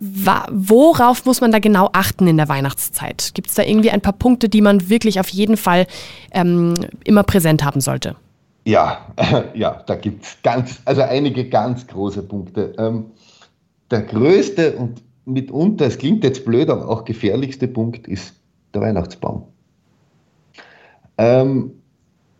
worauf 0.00 1.24
muss 1.24 1.40
man 1.40 1.52
da 1.52 1.58
genau 1.58 1.90
achten 1.92 2.07
in 2.26 2.36
der 2.36 2.48
Weihnachtszeit? 2.48 3.32
Gibt 3.34 3.48
es 3.48 3.54
da 3.54 3.62
irgendwie 3.62 3.90
ein 3.90 4.00
paar 4.00 4.12
Punkte, 4.12 4.48
die 4.48 4.60
man 4.60 4.88
wirklich 4.88 5.20
auf 5.20 5.28
jeden 5.28 5.56
Fall 5.56 5.86
ähm, 6.32 6.74
immer 7.04 7.22
präsent 7.22 7.64
haben 7.64 7.80
sollte? 7.80 8.16
Ja, 8.64 9.06
ja, 9.54 9.82
da 9.86 9.94
gibt 9.94 10.24
es 10.24 10.36
ganz, 10.42 10.80
also 10.84 11.02
einige 11.02 11.48
ganz 11.48 11.86
große 11.86 12.22
Punkte. 12.22 12.74
Ähm, 12.78 13.06
der 13.90 14.02
größte 14.02 14.76
und 14.76 15.02
mitunter, 15.24 15.86
es 15.86 15.98
klingt 15.98 16.24
jetzt 16.24 16.44
blöd, 16.44 16.68
aber 16.68 16.88
auch 16.88 17.04
gefährlichste 17.04 17.68
Punkt 17.68 18.06
ist 18.08 18.34
der 18.74 18.82
Weihnachtsbaum. 18.82 19.44
Ähm, 21.16 21.72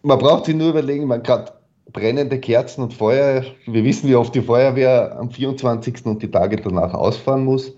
man 0.02 0.18
braucht 0.18 0.46
sich 0.46 0.54
nur 0.54 0.70
überlegen, 0.70 1.06
man 1.06 1.22
gerade 1.22 1.52
brennende 1.92 2.38
Kerzen 2.38 2.82
und 2.82 2.94
Feuer, 2.94 3.44
wir 3.66 3.84
wissen, 3.84 4.08
wie 4.08 4.14
oft 4.14 4.34
die 4.34 4.42
Feuerwehr 4.42 5.16
am 5.18 5.30
24. 5.30 6.06
und 6.06 6.22
die 6.22 6.30
Tage 6.30 6.56
danach 6.56 6.94
ausfahren 6.94 7.44
muss. 7.44 7.72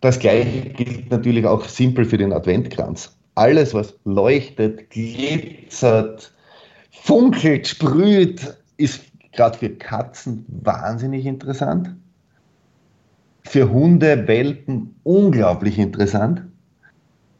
Das 0.00 0.18
gleiche 0.18 0.70
gilt 0.70 1.10
natürlich 1.10 1.44
auch 1.44 1.64
simpel 1.64 2.04
für 2.04 2.16
den 2.16 2.32
Adventkranz. 2.32 3.14
Alles, 3.34 3.74
was 3.74 3.94
leuchtet, 4.04 4.90
glitzert, 4.90 6.32
funkelt, 6.90 7.66
sprüht, 7.68 8.56
ist 8.76 9.02
gerade 9.32 9.58
für 9.58 9.70
Katzen 9.70 10.44
wahnsinnig 10.48 11.26
interessant. 11.26 11.94
Für 13.44 13.70
Hunde, 13.70 14.26
Welpen 14.26 14.94
unglaublich 15.02 15.78
interessant. 15.78 16.42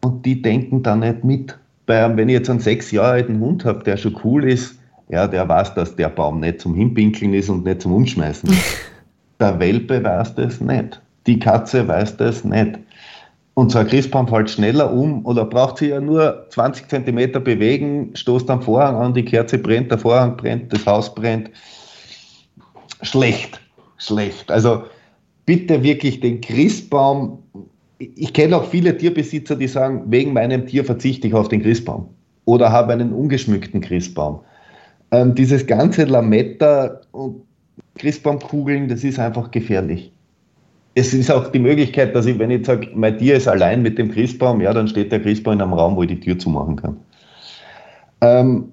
Und 0.02 0.24
die 0.24 0.40
denken 0.40 0.82
da 0.82 0.96
nicht 0.96 1.24
mit. 1.24 1.58
Wenn 1.86 2.28
ich 2.28 2.34
jetzt 2.34 2.50
einen 2.50 2.60
sechs 2.60 2.90
Jahre 2.90 3.12
alten 3.12 3.40
Hund 3.40 3.64
habe, 3.64 3.82
der 3.84 3.96
schon 3.96 4.18
cool 4.22 4.44
ist, 4.44 4.78
ja, 5.08 5.26
der 5.26 5.48
weiß, 5.48 5.74
dass 5.74 5.96
der 5.96 6.08
Baum 6.08 6.40
nicht 6.40 6.60
zum 6.60 6.74
Hinpinkeln 6.74 7.34
ist 7.34 7.48
und 7.48 7.64
nicht 7.64 7.82
zum 7.82 7.92
Umschmeißen. 7.92 8.48
der 9.40 9.58
Welpe 9.58 10.02
weiß 10.02 10.36
das 10.36 10.60
nicht. 10.60 11.00
Die 11.26 11.38
Katze 11.38 11.86
weiß 11.86 12.16
das 12.16 12.44
nicht. 12.44 12.78
Und 13.54 13.72
so 13.72 13.78
ein 13.78 13.86
Christbaum 13.88 14.28
fällt 14.28 14.48
schneller 14.48 14.92
um 14.92 15.24
oder 15.26 15.44
braucht 15.44 15.78
sie 15.78 15.88
ja 15.88 16.00
nur 16.00 16.46
20 16.50 16.88
Zentimeter 16.88 17.40
bewegen, 17.40 18.10
stoßt 18.14 18.48
am 18.48 18.62
Vorhang 18.62 18.96
an, 18.96 19.12
die 19.12 19.24
Kerze 19.24 19.58
brennt, 19.58 19.90
der 19.90 19.98
Vorhang 19.98 20.36
brennt, 20.36 20.72
das 20.72 20.86
Haus 20.86 21.14
brennt. 21.14 21.50
Schlecht, 23.02 23.60
schlecht. 23.98 24.50
Also 24.50 24.84
bitte 25.46 25.82
wirklich 25.82 26.20
den 26.20 26.40
Christbaum. 26.40 27.42
Ich 27.98 28.32
kenne 28.32 28.56
auch 28.56 28.64
viele 28.64 28.96
Tierbesitzer, 28.96 29.56
die 29.56 29.68
sagen, 29.68 30.04
wegen 30.06 30.32
meinem 30.32 30.66
Tier 30.66 30.84
verzichte 30.84 31.26
ich 31.26 31.34
auf 31.34 31.48
den 31.48 31.62
Christbaum 31.62 32.08
oder 32.46 32.72
habe 32.72 32.92
einen 32.92 33.12
ungeschmückten 33.12 33.82
Christbaum. 33.82 34.40
Ähm, 35.10 35.34
dieses 35.34 35.66
ganze 35.66 36.04
Lametta 36.04 37.00
und 37.10 37.42
Christbaumkugeln, 37.98 38.88
das 38.88 39.04
ist 39.04 39.18
einfach 39.18 39.50
gefährlich 39.50 40.12
es 40.94 41.14
ist 41.14 41.30
auch 41.30 41.48
die 41.48 41.58
Möglichkeit, 41.58 42.14
dass 42.14 42.26
ich, 42.26 42.38
wenn 42.38 42.50
ich 42.50 42.66
sage, 42.66 42.88
mein 42.94 43.18
Tier 43.18 43.36
ist 43.36 43.48
allein 43.48 43.82
mit 43.82 43.98
dem 43.98 44.10
Christbaum, 44.10 44.60
ja, 44.60 44.72
dann 44.72 44.88
steht 44.88 45.12
der 45.12 45.20
Christbaum 45.20 45.54
in 45.54 45.62
einem 45.62 45.72
Raum, 45.72 45.96
wo 45.96 46.02
ich 46.02 46.08
die 46.08 46.20
Tür 46.20 46.38
zumachen 46.38 46.76
kann. 46.76 46.96
Ähm, 48.20 48.64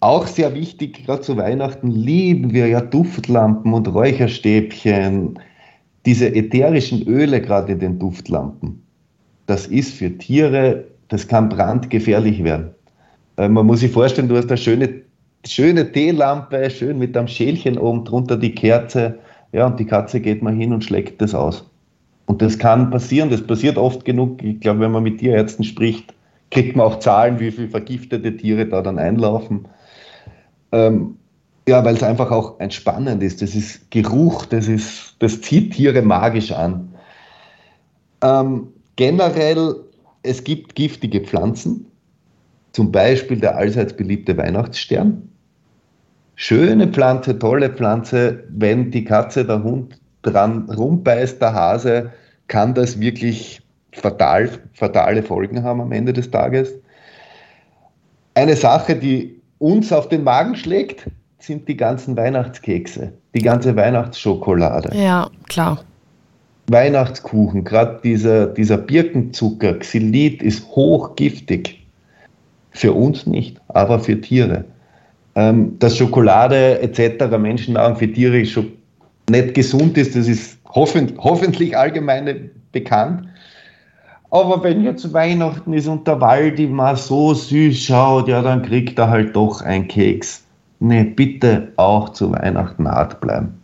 auch 0.00 0.26
sehr 0.26 0.54
wichtig, 0.54 1.04
gerade 1.04 1.22
zu 1.22 1.36
Weihnachten 1.36 1.90
lieben 1.90 2.52
wir 2.52 2.68
ja 2.68 2.80
Duftlampen 2.80 3.72
und 3.72 3.88
Räucherstäbchen, 3.88 5.38
diese 6.06 6.34
ätherischen 6.34 7.02
Öle 7.08 7.40
gerade 7.40 7.72
in 7.72 7.78
den 7.78 7.98
Duftlampen. 7.98 8.82
Das 9.46 9.66
ist 9.66 9.94
für 9.94 10.16
Tiere, 10.16 10.84
das 11.08 11.26
kann 11.26 11.48
brandgefährlich 11.48 12.44
werden. 12.44 12.70
Äh, 13.36 13.48
man 13.48 13.66
muss 13.66 13.80
sich 13.80 13.90
vorstellen, 13.90 14.28
du 14.28 14.36
hast 14.36 14.48
eine 14.48 14.58
schöne, 14.58 15.02
schöne 15.46 15.90
Teelampe, 15.90 16.70
schön 16.70 16.98
mit 16.98 17.16
einem 17.16 17.28
Schälchen 17.28 17.78
oben 17.78 18.04
drunter 18.04 18.36
die 18.36 18.54
Kerze 18.54 19.18
ja, 19.54 19.66
und 19.66 19.78
die 19.78 19.86
Katze 19.86 20.20
geht 20.20 20.42
mal 20.42 20.52
hin 20.52 20.72
und 20.72 20.82
schlägt 20.82 21.22
das 21.22 21.32
aus. 21.32 21.64
Und 22.26 22.42
das 22.42 22.58
kann 22.58 22.90
passieren, 22.90 23.30
das 23.30 23.46
passiert 23.46 23.78
oft 23.78 24.04
genug. 24.04 24.42
Ich 24.42 24.58
glaube, 24.58 24.80
wenn 24.80 24.90
man 24.90 25.04
mit 25.04 25.20
Tierärzten 25.20 25.64
spricht, 25.64 26.12
kriegt 26.50 26.74
man 26.74 26.86
auch 26.86 26.98
Zahlen, 26.98 27.38
wie 27.38 27.52
viele 27.52 27.68
vergiftete 27.68 28.36
Tiere 28.36 28.66
da 28.66 28.82
dann 28.82 28.98
einlaufen. 28.98 29.68
Ähm, 30.72 31.18
ja, 31.68 31.84
weil 31.84 31.94
es 31.94 32.02
einfach 32.02 32.32
auch 32.32 32.58
entspannend 32.58 33.22
ist. 33.22 33.42
Das 33.42 33.54
ist 33.54 33.88
Geruch, 33.92 34.44
das, 34.46 34.66
ist, 34.66 35.14
das 35.20 35.40
zieht 35.40 35.72
Tiere 35.72 36.02
magisch 36.02 36.50
an. 36.50 36.92
Ähm, 38.24 38.66
generell, 38.96 39.76
es 40.24 40.42
gibt 40.42 40.74
giftige 40.74 41.20
Pflanzen, 41.20 41.86
zum 42.72 42.90
Beispiel 42.90 43.38
der 43.38 43.56
allseits 43.56 43.96
beliebte 43.96 44.36
Weihnachtsstern 44.36 45.28
schöne 46.36 46.88
Pflanze, 46.88 47.38
tolle 47.38 47.70
Pflanze. 47.70 48.44
Wenn 48.48 48.90
die 48.90 49.04
Katze, 49.04 49.44
der 49.44 49.62
Hund 49.62 49.98
dran 50.22 50.68
rumbeißt, 50.70 51.40
der 51.40 51.54
Hase, 51.54 52.10
kann 52.48 52.74
das 52.74 53.00
wirklich 53.00 53.62
fatal, 53.92 54.50
fatale 54.72 55.22
Folgen 55.22 55.62
haben 55.62 55.80
am 55.80 55.92
Ende 55.92 56.12
des 56.12 56.30
Tages. 56.30 56.72
Eine 58.34 58.56
Sache, 58.56 58.96
die 58.96 59.40
uns 59.58 59.92
auf 59.92 60.08
den 60.08 60.24
Magen 60.24 60.56
schlägt, 60.56 61.06
sind 61.38 61.68
die 61.68 61.76
ganzen 61.76 62.16
Weihnachtskekse, 62.16 63.12
die 63.34 63.42
ganze 63.42 63.76
Weihnachtsschokolade. 63.76 64.96
Ja, 64.96 65.30
klar. 65.48 65.84
Weihnachtskuchen, 66.68 67.62
gerade 67.64 68.00
dieser, 68.02 68.46
dieser 68.46 68.78
Birkenzucker, 68.78 69.74
Xylit, 69.78 70.42
ist 70.42 70.66
hochgiftig. 70.68 71.86
Für 72.70 72.92
uns 72.92 73.26
nicht, 73.26 73.60
aber 73.68 74.00
für 74.00 74.20
Tiere 74.20 74.64
ähm, 75.34 75.78
dass 75.78 75.96
Schokolade 75.96 76.80
etc. 76.80 77.36
Menschennahrung 77.38 77.96
für 77.96 78.10
Tiere 78.10 78.44
schon 78.46 78.72
nicht 79.28 79.54
gesund 79.54 79.96
ist, 79.96 80.14
das 80.14 80.28
ist 80.28 80.58
hoffentlich, 80.68 81.18
hoffentlich 81.18 81.76
allgemein 81.76 82.50
bekannt. 82.72 83.28
Aber 84.30 84.62
wenn 84.64 84.82
jetzt 84.82 85.12
Weihnachten 85.12 85.72
ist 85.72 85.86
und 85.86 86.06
der 86.06 86.20
Waldi 86.20 86.66
mal 86.66 86.96
so 86.96 87.32
süß 87.32 87.78
schaut, 87.78 88.28
ja, 88.28 88.42
dann 88.42 88.62
kriegt 88.62 88.98
er 88.98 89.08
halt 89.08 89.36
doch 89.36 89.62
einen 89.62 89.86
Keks. 89.86 90.44
Nee, 90.80 91.04
bitte 91.04 91.68
auch 91.76 92.10
zu 92.10 92.32
Weihnachten 92.32 92.88
hart 92.88 93.20
bleiben. 93.20 93.54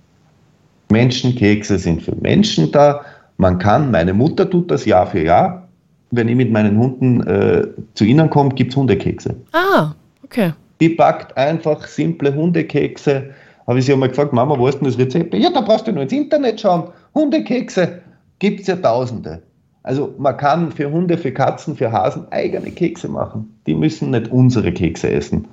Menschenkekse 0.90 1.78
sind 1.78 2.02
für 2.02 2.14
Menschen 2.14 2.70
da. 2.70 3.00
Man 3.36 3.58
kann, 3.58 3.90
meine 3.90 4.14
Mutter 4.14 4.48
tut 4.48 4.70
das 4.70 4.84
Jahr 4.84 5.06
für 5.06 5.22
Jahr. 5.22 5.68
Wenn 6.12 6.28
ich 6.28 6.36
mit 6.36 6.50
meinen 6.50 6.78
Hunden 6.78 7.20
äh, 7.26 7.66
zu 7.94 8.04
ihnen 8.04 8.30
komme, 8.30 8.50
gibt 8.54 8.70
es 8.72 8.76
Hundekekse. 8.76 9.34
Ah, 9.52 9.92
okay. 10.24 10.52
Die 10.80 10.88
backt 10.88 11.36
einfach 11.36 11.86
simple 11.86 12.34
Hundekekse. 12.34 13.30
Habe 13.66 13.78
ich 13.78 13.84
sie 13.84 13.92
einmal 13.92 14.08
gefragt, 14.08 14.32
Mama, 14.32 14.58
wo 14.58 14.66
ist 14.66 14.78
denn 14.78 14.86
das 14.86 14.98
Rezept? 14.98 15.34
Ja, 15.34 15.50
da 15.50 15.60
brauchst 15.60 15.86
du 15.86 15.92
nur 15.92 16.02
ins 16.02 16.12
Internet 16.12 16.60
schauen. 16.60 16.88
Hundekekse 17.14 18.00
gibt 18.38 18.60
es 18.60 18.66
ja 18.66 18.76
tausende. 18.76 19.42
Also 19.82 20.14
man 20.18 20.36
kann 20.36 20.72
für 20.72 20.90
Hunde, 20.90 21.16
für 21.16 21.32
Katzen, 21.32 21.76
für 21.76 21.90
Hasen 21.90 22.30
eigene 22.32 22.70
Kekse 22.70 23.08
machen. 23.08 23.54
Die 23.66 23.74
müssen 23.74 24.10
nicht 24.10 24.30
unsere 24.30 24.72
Kekse 24.72 25.10
essen. 25.10 25.46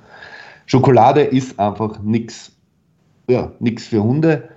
Schokolade 0.66 1.22
ist 1.22 1.58
einfach 1.58 1.98
nichts 2.02 2.52
ja, 3.28 3.52
nix 3.60 3.86
für 3.86 4.02
Hunde. 4.02 4.48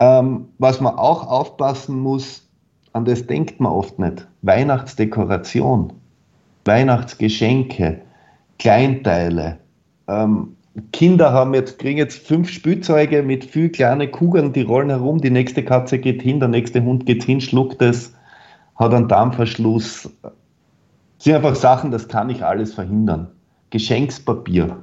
Ähm, 0.00 0.48
was 0.58 0.80
man 0.80 0.96
auch 0.96 1.28
aufpassen 1.28 2.00
muss, 2.00 2.48
an 2.92 3.04
das 3.04 3.26
denkt 3.26 3.60
man 3.60 3.72
oft 3.72 3.98
nicht. 3.98 4.26
Weihnachtsdekoration, 4.42 5.92
Weihnachtsgeschenke, 6.64 8.00
Kleinteile. 8.58 9.58
Ähm, 10.08 10.56
Kinder 10.92 11.32
haben 11.32 11.54
jetzt, 11.54 11.78
kriegen 11.78 11.98
jetzt 11.98 12.26
fünf 12.26 12.48
Spielzeuge 12.48 13.22
mit 13.22 13.44
viel 13.44 13.68
kleinen 13.68 14.10
Kugeln, 14.10 14.52
die 14.52 14.62
rollen 14.62 14.90
herum, 14.90 15.20
die 15.20 15.30
nächste 15.30 15.62
Katze 15.62 15.98
geht 15.98 16.20
hin, 16.22 16.40
der 16.40 16.48
nächste 16.48 16.82
Hund 16.82 17.06
geht 17.06 17.22
hin, 17.22 17.40
schluckt 17.40 17.80
es, 17.80 18.12
hat 18.76 18.92
einen 18.92 19.06
Darmverschluss. 19.06 20.10
Das 20.22 20.32
sind 21.18 21.36
einfach 21.36 21.54
Sachen, 21.54 21.92
das 21.92 22.08
kann 22.08 22.28
ich 22.28 22.44
alles 22.44 22.74
verhindern. 22.74 23.28
Geschenkspapier. 23.70 24.76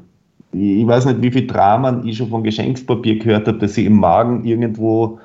Ich 0.54 0.88
weiß 0.88 1.06
nicht, 1.06 1.22
wie 1.22 1.32
viel 1.32 1.48
Dramen 1.48 2.08
ich 2.08 2.18
schon 2.18 2.30
von 2.30 2.44
Geschenkspapier 2.44 3.20
gehört 3.20 3.48
habe, 3.48 3.58
dass 3.58 3.74
sie 3.74 3.86
im 3.86 3.98
Magen 3.98 4.46
irgendwo 4.46 5.20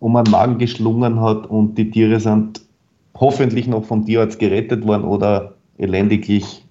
um 0.00 0.16
einen 0.16 0.30
Magen 0.30 0.58
geschlungen 0.58 1.20
hat 1.20 1.46
und 1.46 1.76
die 1.76 1.90
Tiere 1.90 2.20
sind 2.20 2.60
hoffentlich 3.14 3.66
noch 3.66 3.84
vom 3.84 4.04
Tierarzt 4.04 4.38
gerettet 4.38 4.86
worden 4.86 5.04
oder 5.04 5.54
elendiglich 5.78 6.64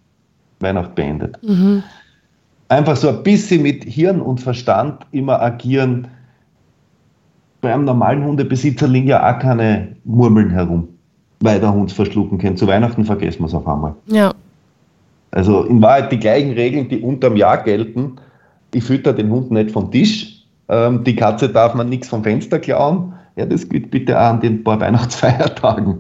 Weihnacht 0.60 0.94
beendet. 0.96 1.38
Mhm 1.44 1.84
einfach 2.70 2.96
so 2.96 3.10
ein 3.10 3.24
bisschen 3.24 3.64
mit 3.64 3.84
Hirn 3.84 4.22
und 4.22 4.40
Verstand 4.40 5.06
immer 5.12 5.42
agieren. 5.42 6.08
Bei 7.62 7.74
einem 7.74 7.84
normalen 7.84 8.24
Hundebesitzer 8.24 8.88
liegen 8.88 9.08
ja 9.08 9.36
auch 9.36 9.40
keine 9.40 9.96
Murmeln 10.06 10.50
herum, 10.52 10.88
weil 11.42 11.60
der 11.60 11.74
Hund 11.74 11.92
verschlucken 11.92 12.38
kann. 12.38 12.56
Zu 12.56 12.68
Weihnachten 12.68 13.04
vergessen 13.04 13.40
wir 13.40 13.48
es 13.48 13.54
auf 13.54 13.68
einmal. 13.68 13.96
Ja. 14.06 14.34
Also 15.32 15.64
in 15.64 15.82
Wahrheit 15.82 16.12
die 16.12 16.20
gleichen 16.20 16.52
Regeln, 16.54 16.88
die 16.88 17.02
unterm 17.02 17.36
Jahr 17.36 17.62
gelten. 17.64 18.14
Ich 18.74 18.84
fütter 18.84 19.14
den 19.14 19.30
Hund 19.30 19.52
nicht 19.52 19.72
vom 19.72 19.92
Tisch. 19.92 20.46
Ähm, 20.70 21.04
die 21.04 21.16
Katze 21.16 21.50
darf 21.50 21.74
man 21.74 21.90
nichts 21.90 22.08
vom 22.08 22.24
Fenster 22.24 22.60
klauen. 22.60 23.14
Ja, 23.36 23.46
das 23.46 23.68
gilt 23.68 23.92
bitte 23.92 24.18
auch 24.20 24.30
an 24.30 24.42
den 24.42 24.64
paar 24.64 24.80
Weihnachtsfeiertagen. 24.80 25.98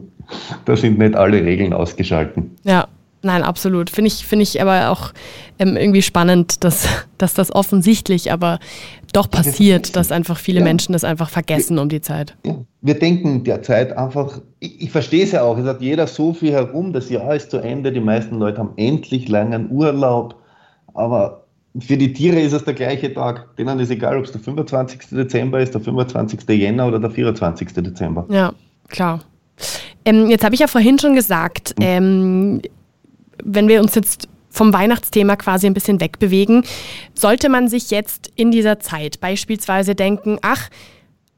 Da 0.66 0.76
sind 0.76 1.00
nicht 1.00 1.16
alle 1.16 1.44
Regeln 1.44 1.74
ausgeschalten. 1.74 2.52
Ja, 2.64 2.88
Nein, 3.22 3.44
absolut. 3.44 3.90
Finde 3.90 4.08
ich, 4.08 4.26
find 4.26 4.42
ich 4.42 4.62
aber 4.62 4.90
auch 4.92 5.12
ähm, 5.58 5.76
irgendwie 5.76 6.02
spannend, 6.02 6.64
dass, 6.64 6.88
dass 7.18 7.34
das 7.34 7.54
offensichtlich 7.54 8.32
aber 8.32 8.60
doch 9.12 9.30
passiert, 9.30 9.96
dass 9.96 10.12
einfach 10.12 10.38
viele 10.38 10.60
ja. 10.60 10.66
Menschen 10.66 10.94
das 10.94 11.04
einfach 11.04 11.30
vergessen 11.30 11.80
um 11.80 11.90
die 11.90 12.02
Zeit. 12.02 12.36
Wir 12.82 12.98
denken 12.98 13.44
derzeit 13.44 13.98
einfach, 13.98 14.42
ich, 14.60 14.84
ich 14.84 14.92
verstehe 14.92 15.24
es 15.24 15.32
ja 15.34 15.42
auch, 15.42 15.58
es 15.58 15.66
hat 15.66 15.82
jeder 15.82 16.08
so 16.08 16.34
viel 16.34 16.54
herum, 16.54 16.94
das 16.94 17.10
Jahr 17.10 17.36
ist 17.36 17.52
zu 17.52 17.58
Ende, 17.58 17.92
die 17.92 18.00
meisten 18.00 18.36
Leute 18.36 18.60
haben 18.60 18.74
endlich 18.78 19.28
langen 19.28 19.70
Urlaub, 19.70 20.36
aber 20.94 21.44
für 21.80 21.98
die 21.98 22.14
Tiere 22.14 22.40
ist 22.40 22.54
es 22.54 22.64
der 22.64 22.74
gleiche 22.74 23.14
Tag. 23.14 23.56
Denen 23.58 23.80
ist 23.80 23.92
egal, 23.92 24.18
ob 24.18 24.26
es 24.26 24.32
der 24.32 24.42
25. 24.42 25.10
Dezember 25.12 25.60
ist, 25.60 25.74
der 25.74 25.82
25. 25.82 26.48
Jänner 26.50 26.88
oder 26.88 27.00
der 27.00 27.12
24. 27.12 27.74
Dezember. 27.74 28.26
Ja, 28.30 28.54
klar. 28.88 29.20
Ähm, 30.06 30.30
jetzt 30.30 30.44
habe 30.44 30.56
ich 30.56 30.62
ja 30.62 30.68
vorhin 30.68 30.98
schon 30.98 31.14
gesagt, 31.14 31.76
hm. 31.80 31.86
ähm, 31.86 32.62
wenn 33.44 33.68
wir 33.68 33.82
uns 33.82 33.96
jetzt 33.96 34.28
vom 34.50 34.74
Weihnachtsthema 34.74 35.36
quasi 35.36 35.68
ein 35.68 35.74
bisschen 35.74 36.02
wegbewegen, 36.02 36.64
sollte 37.14 37.50
man 37.50 37.68
sich 37.68 37.92
jetzt 37.92 38.32
in 38.36 38.52
dieser 38.52 38.80
Zeit 38.80 39.20
beispielsweise 39.20 39.96
denken, 39.96 40.40
ach, 40.42 40.70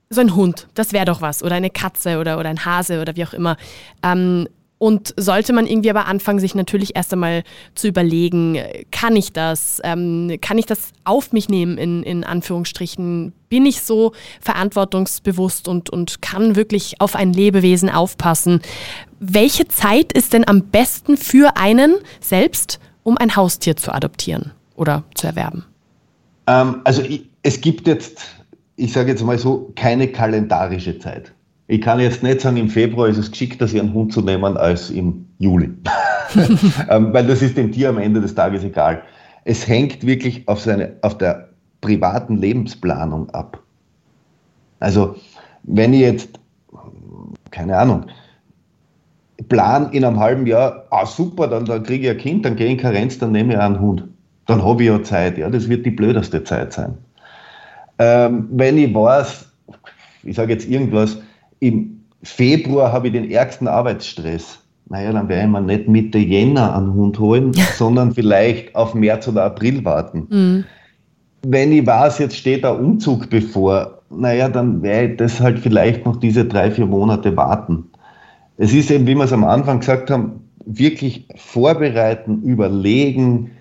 so 0.09 0.21
ein 0.21 0.35
Hund, 0.35 0.67
das 0.73 0.93
wäre 0.93 1.05
doch 1.05 1.21
was, 1.21 1.43
oder 1.43 1.55
eine 1.55 1.69
Katze 1.69 2.19
oder, 2.19 2.37
oder 2.37 2.49
ein 2.49 2.65
Hase 2.65 3.01
oder 3.01 3.15
wie 3.15 3.25
auch 3.25 3.33
immer. 3.33 3.57
Ähm, 4.03 4.47
und 4.81 5.13
sollte 5.15 5.53
man 5.53 5.67
irgendwie 5.67 5.91
aber 5.91 6.07
anfangen, 6.07 6.39
sich 6.39 6.55
natürlich 6.55 6.95
erst 6.95 7.13
einmal 7.13 7.43
zu 7.75 7.87
überlegen, 7.87 8.57
kann 8.89 9.15
ich 9.15 9.31
das? 9.31 9.79
Ähm, 9.83 10.39
kann 10.41 10.57
ich 10.57 10.65
das 10.65 10.93
auf 11.03 11.33
mich 11.33 11.49
nehmen, 11.49 11.77
in, 11.77 12.01
in 12.01 12.23
Anführungsstrichen? 12.23 13.31
Bin 13.47 13.67
ich 13.67 13.83
so 13.83 14.13
verantwortungsbewusst 14.39 15.67
und, 15.67 15.91
und 15.91 16.23
kann 16.23 16.55
wirklich 16.55 16.99
auf 16.99 17.15
ein 17.15 17.31
Lebewesen 17.31 17.91
aufpassen? 17.91 18.59
Welche 19.19 19.67
Zeit 19.67 20.13
ist 20.13 20.33
denn 20.33 20.47
am 20.47 20.63
besten 20.63 21.15
für 21.15 21.57
einen 21.57 21.97
selbst, 22.19 22.79
um 23.03 23.19
ein 23.19 23.35
Haustier 23.35 23.77
zu 23.77 23.93
adoptieren 23.93 24.49
oder 24.75 25.03
zu 25.13 25.27
erwerben? 25.27 25.63
Ähm, 26.47 26.81
also 26.85 27.03
ich, 27.03 27.29
es 27.43 27.61
gibt 27.61 27.85
jetzt, 27.85 28.23
ich 28.77 28.93
sage 28.93 29.11
jetzt 29.11 29.23
mal 29.23 29.37
so, 29.37 29.71
keine 29.75 30.07
kalendarische 30.07 30.97
Zeit. 30.97 31.33
Ich 31.71 31.79
kann 31.79 32.01
jetzt 32.01 32.21
nicht 32.21 32.41
sagen, 32.41 32.57
im 32.57 32.67
Februar 32.67 33.07
ist 33.07 33.17
es 33.17 33.31
geschickter, 33.31 33.65
sich 33.65 33.79
einen 33.79 33.93
Hund 33.93 34.11
zu 34.11 34.21
nehmen, 34.21 34.57
als 34.57 34.89
im 34.89 35.25
Juli. 35.39 35.69
ähm, 36.89 37.13
weil 37.13 37.25
das 37.25 37.41
ist 37.41 37.55
dem 37.55 37.71
Tier 37.71 37.87
am 37.87 37.97
Ende 37.97 38.19
des 38.19 38.35
Tages 38.35 38.65
egal. 38.65 39.03
Es 39.45 39.65
hängt 39.69 40.05
wirklich 40.05 40.45
auf, 40.49 40.59
seine, 40.59 40.97
auf 41.01 41.17
der 41.17 41.47
privaten 41.79 42.35
Lebensplanung 42.35 43.29
ab. 43.29 43.57
Also, 44.81 45.15
wenn 45.63 45.93
ich 45.93 46.01
jetzt, 46.01 46.37
keine 47.51 47.77
Ahnung, 47.77 48.07
plan 49.47 49.93
in 49.93 50.03
einem 50.03 50.19
halben 50.19 50.45
Jahr, 50.47 50.87
ah 50.89 51.05
super, 51.05 51.47
dann, 51.47 51.63
dann 51.63 51.83
kriege 51.83 52.07
ich 52.07 52.11
ein 52.11 52.17
Kind, 52.17 52.43
dann 52.43 52.57
gehe 52.57 52.65
ich 52.65 52.73
in 52.73 52.79
Karenz, 52.79 53.17
dann 53.17 53.31
nehme 53.31 53.53
ich 53.53 53.59
einen 53.59 53.79
Hund. 53.79 54.03
Dann 54.45 54.61
habe 54.61 54.83
ich 54.83 54.89
ja 54.89 55.01
Zeit. 55.03 55.37
Ja, 55.37 55.49
das 55.49 55.69
wird 55.69 55.85
die 55.85 55.91
blödeste 55.91 56.43
Zeit 56.43 56.73
sein. 56.73 56.97
Ähm, 57.97 58.49
wenn 58.51 58.77
ich 58.77 58.93
weiß, 58.93 59.45
ich 60.23 60.35
sage 60.35 60.51
jetzt 60.51 60.67
irgendwas, 60.67 61.17
im 61.61 62.01
Februar 62.23 62.91
habe 62.91 63.07
ich 63.07 63.13
den 63.13 63.31
ärgsten 63.31 63.67
Arbeitsstress. 63.67 64.59
Naja, 64.89 65.13
dann 65.13 65.29
werde 65.29 65.45
ich 65.45 65.49
mir 65.49 65.61
nicht 65.61 65.87
Mitte 65.87 66.17
Jänner 66.17 66.75
einen 66.75 66.93
Hund 66.93 67.17
holen, 67.17 67.53
sondern 67.77 68.13
vielleicht 68.13 68.75
auf 68.75 68.93
März 68.93 69.27
oder 69.27 69.45
April 69.45 69.85
warten. 69.85 70.27
Mhm. 70.29 70.63
Wenn 71.47 71.71
ich 71.71 71.87
weiß, 71.87 72.19
jetzt 72.19 72.35
steht 72.35 72.63
der 72.63 72.77
Umzug 72.77 73.29
bevor, 73.29 74.01
naja, 74.09 74.49
dann 74.49 74.81
werde 74.81 75.13
ich 75.13 75.17
das 75.17 75.39
halt 75.39 75.59
vielleicht 75.59 76.05
noch 76.05 76.17
diese 76.17 76.45
drei, 76.45 76.69
vier 76.69 76.85
Monate 76.85 77.35
warten. 77.37 77.85
Es 78.57 78.73
ist 78.73 78.91
eben, 78.91 79.07
wie 79.07 79.15
wir 79.15 79.23
es 79.23 79.33
am 79.33 79.45
Anfang 79.45 79.79
gesagt 79.79 80.11
haben, 80.11 80.41
wirklich 80.65 81.25
vorbereiten, 81.35 82.43
überlegen. 82.43 83.51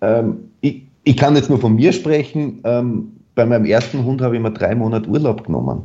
Ähm, 0.00 0.38
ich, 0.62 0.82
ich, 1.04 1.16
kann 1.16 1.36
jetzt 1.36 1.50
nur 1.50 1.60
von 1.60 1.74
mir 1.74 1.92
sprechen. 1.92 2.60
Ähm, 2.64 3.12
bei 3.34 3.46
meinem 3.46 3.66
ersten 3.66 4.04
Hund 4.04 4.20
habe 4.22 4.36
ich 4.36 4.42
mir 4.42 4.50
drei 4.50 4.74
Monate 4.74 5.08
Urlaub 5.08 5.44
genommen. 5.44 5.82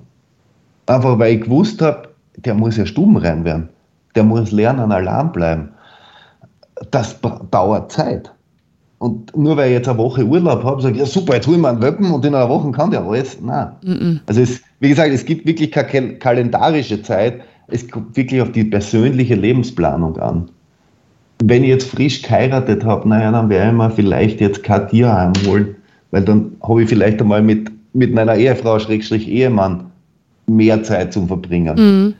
Einfach 0.87 1.17
weil 1.19 1.35
ich 1.35 1.41
gewusst 1.41 1.81
habe, 1.81 2.09
der 2.37 2.53
muss 2.53 2.77
ja 2.77 2.85
stumm 2.85 3.17
rein 3.17 3.43
werden. 3.43 3.69
Der 4.15 4.23
muss 4.23 4.51
lernen, 4.51 4.91
Alarm 4.91 5.31
bleiben. 5.31 5.69
Das 6.91 7.19
dauert 7.51 7.91
Zeit. 7.91 8.31
Und 8.99 9.35
nur 9.35 9.57
weil 9.57 9.67
ich 9.67 9.73
jetzt 9.73 9.89
eine 9.89 9.97
Woche 9.97 10.25
Urlaub 10.25 10.63
habe, 10.63 10.81
sage 10.81 10.95
ich, 10.95 10.99
ja 11.01 11.05
super, 11.05 11.35
jetzt 11.35 11.47
hol 11.47 11.55
ich 11.55 11.61
mir 11.61 11.69
einen 11.69 11.81
Welpen 11.81 12.11
und 12.11 12.25
in 12.25 12.33
einer 12.33 12.49
Woche 12.49 12.71
kann 12.71 12.91
der 12.91 13.03
alles. 13.03 13.39
Nein. 13.41 13.67
Mm 13.83 13.91
-mm. 13.91 14.19
Also 14.25 14.41
es, 14.41 14.61
wie 14.79 14.89
gesagt, 14.89 15.11
es 15.13 15.25
gibt 15.25 15.45
wirklich 15.45 15.71
keine 15.71 16.15
kalendarische 16.15 17.01
Zeit. 17.01 17.41
Es 17.67 17.89
kommt 17.89 18.15
wirklich 18.15 18.41
auf 18.41 18.51
die 18.51 18.63
persönliche 18.63 19.35
Lebensplanung 19.35 20.17
an. 20.17 20.49
Wenn 21.43 21.63
ich 21.63 21.69
jetzt 21.69 21.89
frisch 21.89 22.21
geheiratet 22.21 22.85
habe, 22.85 23.07
naja, 23.09 23.31
dann 23.31 23.49
werde 23.49 23.71
ich 23.71 23.77
mir 23.77 23.89
vielleicht 23.89 24.39
jetzt 24.39 24.63
kein 24.63 24.87
Tierheim 24.87 25.33
holen, 25.45 25.75
weil 26.11 26.23
dann 26.23 26.55
habe 26.63 26.83
ich 26.83 26.89
vielleicht 26.89 27.19
einmal 27.19 27.41
mit, 27.41 27.69
mit 27.93 28.13
meiner 28.13 28.35
Ehefrau, 28.35 28.79
Schrägstrich 28.79 29.27
Ehemann, 29.27 29.91
mehr 30.47 30.83
Zeit 30.83 31.13
zum 31.13 31.27
Verbringen. 31.27 31.75
Mhm. 31.75 32.13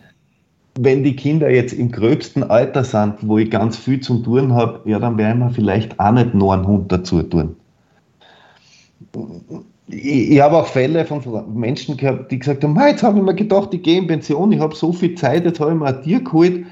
Wenn 0.78 1.04
die 1.04 1.16
Kinder 1.16 1.50
jetzt 1.50 1.74
im 1.74 1.92
gröbsten 1.92 2.44
Alter 2.44 2.84
sind, 2.84 3.16
wo 3.22 3.38
ich 3.38 3.50
ganz 3.50 3.78
viel 3.78 4.02
zum 4.02 4.24
Tun 4.24 4.54
habe, 4.54 4.82
ja, 4.90 5.00
dann 5.00 5.18
werden 5.18 5.40
wir 5.40 5.50
vielleicht 5.50 6.00
auch 6.00 6.12
nicht 6.12 6.34
noch 6.34 6.52
einen 6.52 6.68
Hund 6.68 6.92
dazu 6.92 7.24
tun. 7.24 7.56
Ich, 9.88 10.32
ich 10.32 10.42
habe 10.42 10.58
auch 10.58 10.68
Fälle 10.68 11.06
von 11.06 11.22
Menschen 11.54 11.96
gehabt, 11.96 12.32
die 12.32 12.40
gesagt 12.40 12.64
haben, 12.64 12.78
jetzt 12.88 13.04
habe 13.04 13.20
ich 13.20 13.24
mir 13.24 13.36
gedacht, 13.36 13.74
ich 13.74 13.84
gehe 13.84 14.00
in 14.00 14.08
Pension, 14.08 14.52
ich 14.52 14.60
habe 14.60 14.76
so 14.76 14.92
viel 14.92 15.16
Zeit, 15.16 15.46
jetzt 15.46 15.60
habe 15.62 15.72
ich 15.72 15.78
mir 15.78 15.86
ein 15.86 16.02
Tier 16.02 16.22
geholt. 16.22 16.66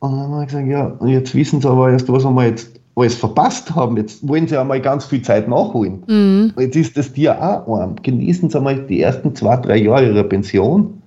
Und 0.00 0.10
dann 0.10 0.20
haben 0.20 0.32
wir 0.32 0.46
gesagt, 0.46 0.66
ja, 0.66 0.96
jetzt 1.06 1.34
wissen 1.34 1.60
sie 1.60 1.68
aber 1.68 1.92
erst, 1.92 2.10
was 2.10 2.24
haben 2.24 2.34
wir 2.34 2.46
jetzt 2.46 2.81
alles 2.94 3.14
verpasst 3.14 3.74
haben. 3.74 3.96
Jetzt 3.96 4.26
wollen 4.26 4.46
sie 4.46 4.58
einmal 4.58 4.80
ganz 4.80 5.04
viel 5.06 5.22
Zeit 5.22 5.48
nachholen. 5.48 6.02
Mhm. 6.06 6.52
Jetzt 6.58 6.76
ist 6.76 6.96
das 6.96 7.12
Tier 7.12 7.36
auch 7.36 7.78
arm. 7.78 7.96
Genießen 8.02 8.50
sie 8.50 8.56
einmal 8.58 8.86
die 8.86 9.00
ersten 9.00 9.34
zwei, 9.34 9.56
drei 9.56 9.76
Jahre 9.76 10.06
ihrer 10.06 10.24
Pension 10.24 11.02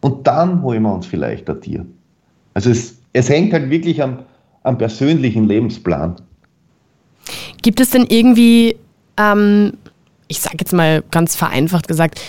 und 0.00 0.26
dann 0.26 0.62
holen 0.62 0.82
wir 0.82 0.94
uns 0.94 1.06
vielleicht 1.06 1.48
ein 1.48 1.60
Tier. 1.60 1.86
Also 2.54 2.70
es, 2.70 2.98
es 3.12 3.28
hängt 3.28 3.52
halt 3.52 3.70
wirklich 3.70 4.02
am, 4.02 4.20
am 4.62 4.76
persönlichen 4.76 5.46
Lebensplan. 5.46 6.16
Gibt 7.62 7.80
es 7.80 7.90
denn 7.90 8.06
irgendwie, 8.08 8.76
ähm, 9.16 9.74
ich 10.28 10.40
sage 10.40 10.56
jetzt 10.60 10.72
mal 10.72 11.02
ganz 11.10 11.36
vereinfacht 11.36 11.88
gesagt, 11.88 12.20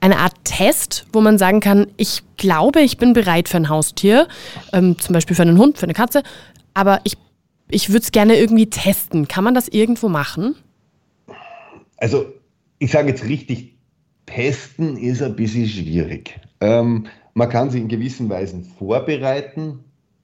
eine 0.00 0.18
Art 0.18 0.34
Test, 0.44 1.06
wo 1.12 1.20
man 1.20 1.38
sagen 1.38 1.60
kann, 1.60 1.86
ich 1.96 2.22
glaube, 2.36 2.80
ich 2.80 2.98
bin 2.98 3.12
bereit 3.12 3.48
für 3.48 3.56
ein 3.56 3.68
Haustier, 3.68 4.28
ähm, 4.72 4.96
zum 4.98 5.12
Beispiel 5.12 5.34
für 5.34 5.42
einen 5.42 5.58
Hund, 5.58 5.76
für 5.76 5.84
eine 5.84 5.94
Katze, 5.94 6.22
aber 6.72 7.00
ich 7.04 7.16
ich 7.70 7.88
würde 7.90 8.02
es 8.02 8.12
gerne 8.12 8.36
irgendwie 8.36 8.70
testen. 8.70 9.28
Kann 9.28 9.44
man 9.44 9.54
das 9.54 9.68
irgendwo 9.68 10.08
machen? 10.08 10.54
Also, 11.98 12.26
ich 12.78 12.90
sage 12.90 13.08
jetzt 13.08 13.24
richtig, 13.24 13.76
testen 14.26 14.96
ist 14.96 15.22
ein 15.22 15.36
bisschen 15.36 15.66
schwierig. 15.66 16.38
Ähm, 16.60 17.06
man 17.34 17.48
kann 17.48 17.70
sich 17.70 17.80
in 17.80 17.88
gewissen 17.88 18.28
Weisen 18.28 18.64
vorbereiten, 18.64 19.80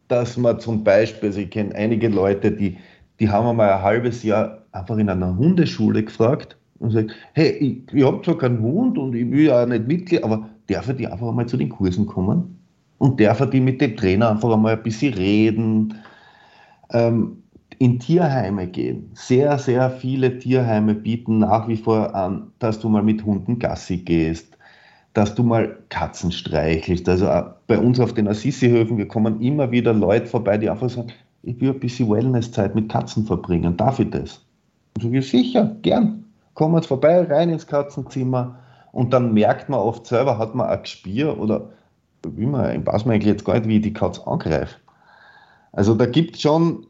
dass 0.09 0.37
man 0.37 0.61
zum 0.61 0.85
Beispiel, 0.85 1.31
also 1.31 1.41
ich 1.41 1.51
kenne 1.51 1.75
einige 1.75 2.09
Leute, 2.09 2.53
die, 2.53 2.77
die 3.21 3.29
haben 3.29 3.57
mal 3.57 3.73
ein 3.73 3.83
halbes 3.83 4.23
Jahr 4.23 4.65
einfach 4.73 4.99
in 4.99 5.09
einer 5.09 5.37
Hundeschule 5.37 6.05
gefragt 6.05 6.57
und 6.79 6.91
sagt, 6.91 7.13
hey, 7.33 7.51
ich, 7.51 7.95
ich 7.95 8.05
habe 8.05 8.23
zwar 8.23 8.39
keinen 8.39 8.61
Hund 8.61 8.99
und 8.99 9.15
ich 9.15 9.31
will 9.31 9.47
ja 9.47 9.65
nicht 9.65 9.87
Mitglied, 9.87 10.23
aber 10.23 10.49
darf 10.67 10.93
die 10.95 11.07
einfach 11.07 11.29
einmal 11.29 11.47
zu 11.47 11.57
den 11.57 11.69
Kursen 11.69 12.07
kommen 12.07 12.59
und 12.99 13.21
darf 13.21 13.49
die 13.51 13.61
mit 13.61 13.81
dem 13.81 13.97
Trainer 13.97 14.31
einfach 14.31 14.53
einmal 14.53 14.77
ein 14.77 14.83
bisschen 14.83 15.15
reden. 15.15 15.95
Ähm, 16.95 17.43
in 17.79 17.99
Tierheime 17.99 18.67
gehen. 18.67 19.11
Sehr, 19.15 19.59
sehr 19.59 19.91
viele 19.91 20.39
Tierheime 20.39 20.95
bieten 20.95 21.39
nach 21.39 21.69
wie 21.69 21.77
vor 21.77 22.15
an, 22.15 22.53
dass 22.59 22.79
du 22.79 22.89
mal 22.89 23.03
mit 23.03 23.25
Hunden 23.25 23.59
Gassi 23.59 23.99
gehst, 23.99 24.57
dass 25.13 25.35
du 25.35 25.43
mal 25.43 25.79
Katzen 25.89 26.33
streichelst. 26.33 27.09
Also 27.09 27.27
äh, 27.27 27.43
bei 27.67 27.79
uns 27.79 28.01
auf 28.01 28.15
den 28.15 28.29
Assisi-Höfen, 28.29 28.97
wir 28.97 29.09
kommen 29.09 29.41
immer 29.41 29.71
wieder 29.71 29.93
Leute 29.93 30.27
vorbei, 30.27 30.59
die 30.59 30.71
einfach 30.71 30.91
sagen, 30.91 31.13
ich 31.43 31.61
will 31.61 31.71
ein 31.71 31.81
bisschen 31.81 32.11
Wellnesszeit 32.11 32.75
mit 32.75 32.89
Katzen 32.89 33.27
verbringen. 33.27 33.77
Darf 33.77 33.99
ich 33.99 34.11
das? 34.11 34.41
Und 34.97 35.03
so, 35.03 35.09
ja, 35.09 35.23
sicher, 35.23 35.77
gern. 35.83 36.25
Kommen 36.55 36.75
wir 36.75 36.83
vorbei, 36.83 37.23
rein 37.23 37.51
ins 37.51 37.67
Katzenzimmer. 37.67 38.57
Und 38.93 39.13
dann 39.13 39.35
merkt 39.35 39.69
man 39.69 39.81
oft 39.81 40.07
selber, 40.07 40.39
hat 40.39 40.55
man 40.55 40.69
ein 40.69 40.83
Gespür 40.83 41.39
oder 41.39 41.69
wie 42.27 42.47
man, 42.47 42.81
ich 42.81 42.87
weiß 42.87 43.05
mir 43.05 43.15
eigentlich 43.15 43.27
jetzt 43.27 43.45
gar 43.45 43.55
nicht, 43.55 43.69
wie 43.69 43.77
ich 43.77 43.83
die 43.83 43.93
Katze 43.93 44.27
angreife. 44.27 44.77
Also 45.75 45.95
da 45.95 46.07
gibt 46.07 46.37
es 46.37 46.43
schon 46.43 46.87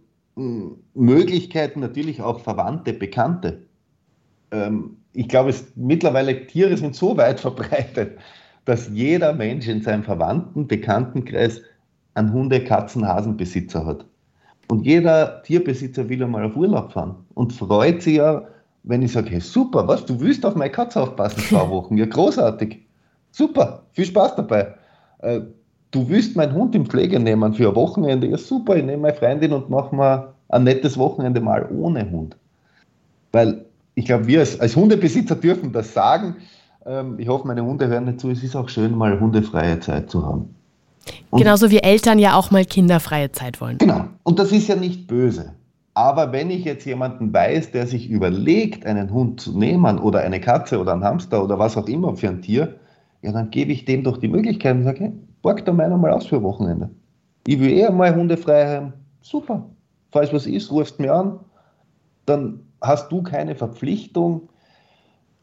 Möglichkeiten, 0.94 1.80
natürlich 1.80 2.20
auch 2.20 2.40
Verwandte, 2.40 2.92
Bekannte. 2.92 3.62
Ähm, 4.50 4.96
ich 5.12 5.28
glaube, 5.28 5.50
es, 5.50 5.64
mittlerweile 5.76 6.46
Tiere 6.46 6.76
sind 6.76 6.94
so 6.94 7.16
weit 7.16 7.40
verbreitet, 7.48 8.18
dass 8.64 8.88
jeder 8.92 9.32
Mensch 9.32 9.68
in 9.68 9.82
seinem 9.82 10.02
Verwandten, 10.02 10.66
Bekanntenkreis 10.66 11.60
einen 12.14 12.32
Hunde-, 12.32 12.64
Katzen-, 12.64 13.06
Hasenbesitzer 13.06 13.84
hat. 13.84 14.06
Und 14.68 14.86
jeder 14.86 15.42
Tierbesitzer 15.42 16.08
will 16.08 16.22
einmal 16.22 16.44
auf 16.44 16.56
Urlaub 16.56 16.92
fahren 16.92 17.16
und 17.34 17.52
freut 17.52 18.02
sich 18.02 18.16
ja, 18.16 18.46
wenn 18.82 19.02
ich 19.02 19.12
sage, 19.12 19.30
hey, 19.30 19.40
super, 19.40 19.86
was, 19.86 20.04
du 20.06 20.18
willst 20.20 20.44
auf 20.44 20.56
meine 20.56 20.70
Katze 20.70 21.00
aufpassen, 21.00 21.40
zwei 21.48 21.68
Wochen, 21.68 21.96
ja 21.96 22.06
großartig, 22.06 22.80
super, 23.30 23.84
viel 23.92 24.06
Spaß 24.06 24.36
dabei. 24.36 24.74
Äh, 25.18 25.42
du 25.94 26.08
willst 26.08 26.36
meinen 26.36 26.54
Hund 26.54 26.74
in 26.74 26.86
Pflege 26.86 27.20
nehmen 27.20 27.54
für 27.54 27.68
ein 27.68 27.74
Wochenende, 27.76 28.26
ja 28.26 28.36
super, 28.36 28.76
ich 28.76 28.84
nehme 28.84 29.02
meine 29.02 29.14
Freundin 29.14 29.52
und 29.52 29.70
mache 29.70 29.94
mal 29.94 30.34
ein 30.48 30.64
nettes 30.64 30.98
Wochenende 30.98 31.40
mal 31.40 31.68
ohne 31.70 32.10
Hund. 32.10 32.36
Weil 33.32 33.64
ich 33.94 34.04
glaube, 34.04 34.26
wir 34.26 34.40
als, 34.40 34.58
als, 34.60 34.76
Hundebesitzer 34.76 35.36
dürfen 35.36 35.72
das 35.72 35.94
sagen. 35.94 36.36
Ähm, 36.84 37.18
ich 37.18 37.28
hoffe, 37.28 37.46
meine 37.46 37.64
Hunde 37.64 37.86
hören 37.86 38.04
nicht 38.04 38.20
zu. 38.20 38.30
Es 38.30 38.42
ist 38.42 38.56
auch 38.56 38.68
schön, 38.68 38.96
mal 38.96 39.18
hundefreie 39.18 39.78
Zeit 39.80 40.10
zu 40.10 40.26
haben. 40.26 40.54
Und 41.30 41.38
Genauso 41.38 41.70
wie 41.70 41.78
Eltern 41.78 42.18
ja 42.18 42.36
auch 42.36 42.50
mal 42.50 42.64
kinderfreie 42.64 43.30
Zeit 43.32 43.60
wollen. 43.60 43.78
Genau. 43.78 44.06
Und 44.22 44.38
das 44.38 44.52
ist 44.52 44.68
ja 44.68 44.76
nicht 44.76 45.06
böse. 45.06 45.52
Aber 45.94 46.32
wenn 46.32 46.50
ich 46.50 46.64
jetzt 46.64 46.84
jemanden 46.86 47.32
weiß, 47.32 47.70
der 47.70 47.86
sich 47.86 48.10
überlegt, 48.10 48.84
einen 48.84 49.12
Hund 49.12 49.40
zu 49.40 49.56
nehmen 49.56 49.98
oder 49.98 50.20
eine 50.20 50.40
Katze 50.40 50.80
oder 50.80 50.92
einen 50.92 51.04
Hamster 51.04 51.44
oder 51.44 51.58
was 51.58 51.76
auch 51.76 51.86
immer 51.86 52.16
für 52.16 52.28
ein 52.28 52.42
Tier, 52.42 52.76
ja, 53.22 53.32
dann 53.32 53.50
gebe 53.50 53.72
ich 53.72 53.84
dem 53.84 54.02
doch 54.02 54.16
die 54.16 54.28
Möglichkeit 54.28 54.74
und 54.74 54.84
sage, 54.84 55.12
borg 55.44 55.64
da 55.66 55.72
meiner 55.72 55.98
mal 55.98 56.10
aus 56.10 56.26
für 56.26 56.36
ein 56.36 56.42
Wochenende. 56.42 56.90
Ich 57.46 57.60
will 57.60 57.70
eher 57.70 57.92
mal 57.92 58.16
hundefrei 58.16 58.66
haben. 58.66 58.94
Super. 59.20 59.68
Falls 60.10 60.32
was 60.32 60.46
ist, 60.46 60.72
rufst 60.72 60.98
mir 60.98 61.14
an. 61.14 61.38
Dann 62.24 62.60
hast 62.80 63.12
du 63.12 63.22
keine 63.22 63.54
Verpflichtung. 63.54 64.48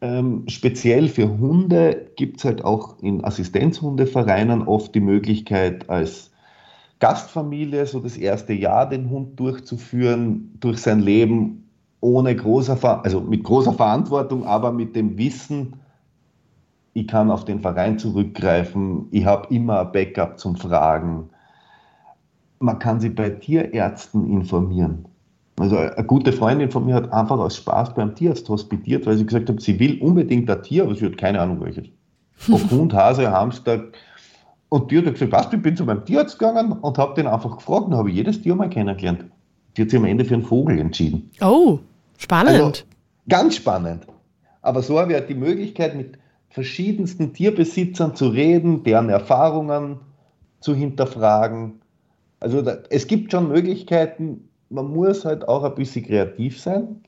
Ähm, 0.00 0.42
speziell 0.48 1.08
für 1.08 1.38
Hunde 1.38 2.10
gibt 2.16 2.38
es 2.38 2.44
halt 2.44 2.64
auch 2.64 2.98
in 3.00 3.24
Assistenzhundevereinen 3.24 4.62
oft 4.62 4.92
die 4.92 5.00
Möglichkeit, 5.00 5.88
als 5.88 6.32
Gastfamilie 6.98 7.86
so 7.86 8.00
das 8.00 8.16
erste 8.16 8.54
Jahr 8.54 8.88
den 8.88 9.08
Hund 9.08 9.38
durchzuführen, 9.38 10.56
durch 10.58 10.78
sein 10.78 10.98
Leben 10.98 11.70
ohne 12.00 12.34
großer, 12.34 13.04
also 13.04 13.20
mit 13.20 13.44
großer 13.44 13.74
Verantwortung, 13.74 14.44
aber 14.44 14.72
mit 14.72 14.96
dem 14.96 15.16
Wissen, 15.16 15.74
ich 16.94 17.06
kann 17.06 17.30
auf 17.30 17.44
den 17.44 17.60
Verein 17.60 17.98
zurückgreifen, 17.98 19.06
ich 19.10 19.24
habe 19.24 19.52
immer 19.54 19.80
ein 19.80 19.92
Backup 19.92 20.38
zum 20.38 20.56
Fragen. 20.56 21.30
Man 22.58 22.78
kann 22.78 23.00
sich 23.00 23.14
bei 23.14 23.30
Tierärzten 23.30 24.28
informieren. 24.30 25.06
Also 25.58 25.76
eine 25.76 26.06
gute 26.06 26.32
Freundin 26.32 26.70
von 26.70 26.86
mir 26.86 26.94
hat 26.94 27.12
einfach 27.12 27.38
aus 27.38 27.56
Spaß 27.56 27.94
beim 27.94 28.14
Tierarzt 28.14 28.48
hospitiert, 28.48 29.06
weil 29.06 29.16
sie 29.16 29.26
gesagt 29.26 29.48
hat, 29.48 29.60
sie 29.60 29.78
will 29.78 30.00
unbedingt 30.00 30.50
ein 30.50 30.62
Tier, 30.62 30.84
aber 30.84 30.94
sie 30.94 31.06
hat 31.06 31.18
keine 31.18 31.40
Ahnung 31.40 31.60
welches. 31.60 31.86
Ob 32.50 32.70
Hund, 32.70 32.92
Hase, 32.94 33.30
Hamster. 33.30 33.84
Und 34.68 34.90
die 34.90 34.98
hat 34.98 35.12
gesagt, 35.12 35.32
was, 35.32 35.52
ich 35.52 35.62
bin 35.62 35.76
zu 35.76 35.84
meinem 35.84 36.04
Tierarzt 36.04 36.38
gegangen 36.38 36.72
und 36.72 36.98
habe 36.98 37.14
den 37.14 37.26
einfach 37.26 37.56
gefragt 37.56 37.86
und 37.86 37.94
habe 37.94 38.10
jedes 38.10 38.40
Tier 38.40 38.54
mal 38.54 38.70
kennengelernt. 38.70 39.24
Die 39.76 39.82
hat 39.82 39.90
sich 39.90 39.98
am 39.98 40.04
Ende 40.04 40.24
für 40.24 40.34
einen 40.34 40.42
Vogel 40.42 40.78
entschieden. 40.78 41.30
Oh, 41.40 41.78
spannend. 42.18 42.54
Also, 42.54 42.72
ganz 43.28 43.56
spannend. 43.56 44.06
Aber 44.62 44.82
so 44.82 44.98
habe 44.98 45.12
ich 45.12 45.18
halt 45.18 45.28
die 45.28 45.34
Möglichkeit, 45.34 45.94
mit 45.94 46.18
verschiedensten 46.52 47.32
Tierbesitzern 47.32 48.14
zu 48.14 48.28
reden, 48.28 48.82
deren 48.84 49.08
Erfahrungen 49.08 49.96
zu 50.60 50.74
hinterfragen. 50.74 51.80
Also 52.40 52.62
da, 52.62 52.78
es 52.90 53.06
gibt 53.06 53.32
schon 53.32 53.48
Möglichkeiten, 53.48 54.48
man 54.68 54.88
muss 54.88 55.24
halt 55.24 55.48
auch 55.48 55.64
ein 55.64 55.74
bisschen 55.74 56.04
kreativ 56.04 56.60
sein 56.60 57.00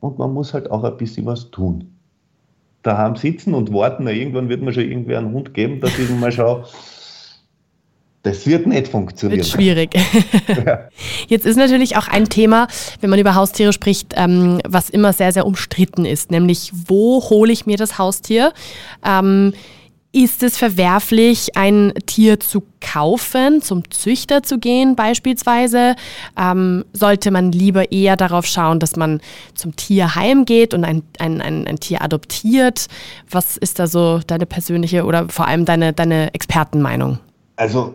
und 0.00 0.18
man 0.18 0.32
muss 0.34 0.52
halt 0.52 0.70
auch 0.70 0.82
ein 0.84 0.96
bisschen 0.96 1.26
was 1.26 1.50
tun. 1.50 1.92
Daheim 2.82 3.14
sitzen 3.14 3.54
und 3.54 3.72
warten, 3.72 4.04
na, 4.04 4.10
irgendwann 4.10 4.48
wird 4.48 4.62
man 4.62 4.74
schon 4.74 4.84
irgendwer 4.84 5.18
einen 5.18 5.32
Hund 5.32 5.54
geben, 5.54 5.80
dass 5.80 5.96
ich 5.98 6.10
mal 6.10 6.32
schaue, 6.32 6.64
das 8.22 8.46
wird 8.46 8.66
nicht 8.66 8.88
funktionieren. 8.88 9.40
Wird 9.40 9.48
schwierig. 9.48 9.90
Ja. 10.64 10.88
Jetzt 11.28 11.46
ist 11.46 11.56
natürlich 11.56 11.96
auch 11.96 12.08
ein 12.08 12.28
Thema, 12.28 12.68
wenn 13.00 13.10
man 13.10 13.18
über 13.18 13.34
Haustiere 13.34 13.72
spricht, 13.72 14.14
ähm, 14.16 14.60
was 14.66 14.90
immer 14.90 15.12
sehr, 15.12 15.32
sehr 15.32 15.46
umstritten 15.46 16.04
ist, 16.04 16.30
nämlich 16.30 16.72
wo 16.86 17.22
hole 17.30 17.52
ich 17.52 17.66
mir 17.66 17.76
das 17.76 17.98
Haustier? 17.98 18.52
Ähm, 19.04 19.52
ist 20.12 20.42
es 20.42 20.58
verwerflich, 20.58 21.56
ein 21.56 21.94
Tier 22.06 22.38
zu 22.38 22.62
kaufen, 22.80 23.62
zum 23.62 23.90
Züchter 23.90 24.42
zu 24.42 24.58
gehen 24.58 24.94
beispielsweise? 24.94 25.96
Ähm, 26.38 26.84
sollte 26.92 27.30
man 27.30 27.50
lieber 27.50 27.90
eher 27.90 28.16
darauf 28.16 28.44
schauen, 28.44 28.78
dass 28.78 28.96
man 28.96 29.20
zum 29.54 29.74
Tierheim 29.74 30.44
geht 30.44 30.74
und 30.74 30.84
ein, 30.84 31.02
ein, 31.18 31.40
ein, 31.40 31.66
ein, 31.66 31.80
Tier 31.80 32.02
adoptiert? 32.02 32.88
Was 33.30 33.56
ist 33.56 33.78
da 33.78 33.86
so 33.86 34.20
deine 34.26 34.44
persönliche 34.44 35.04
oder 35.04 35.28
vor 35.30 35.46
allem 35.48 35.64
deine, 35.64 35.94
deine 35.94 36.34
Expertenmeinung? 36.34 37.18
Also 37.56 37.94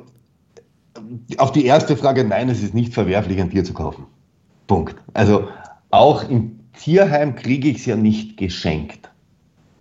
auf 1.37 1.51
die 1.51 1.65
erste 1.65 1.95
Frage, 1.95 2.23
nein, 2.23 2.49
es 2.49 2.63
ist 2.63 2.73
nicht 2.73 2.93
verwerflich, 2.93 3.39
ein 3.39 3.49
Tier 3.49 3.63
zu 3.63 3.73
kaufen. 3.73 4.05
Punkt. 4.67 4.95
Also 5.13 5.47
auch 5.91 6.29
im 6.29 6.59
Tierheim 6.77 7.35
kriege 7.35 7.69
ich 7.69 7.77
es 7.77 7.85
ja 7.85 7.95
nicht 7.95 8.37
geschenkt. 8.37 9.09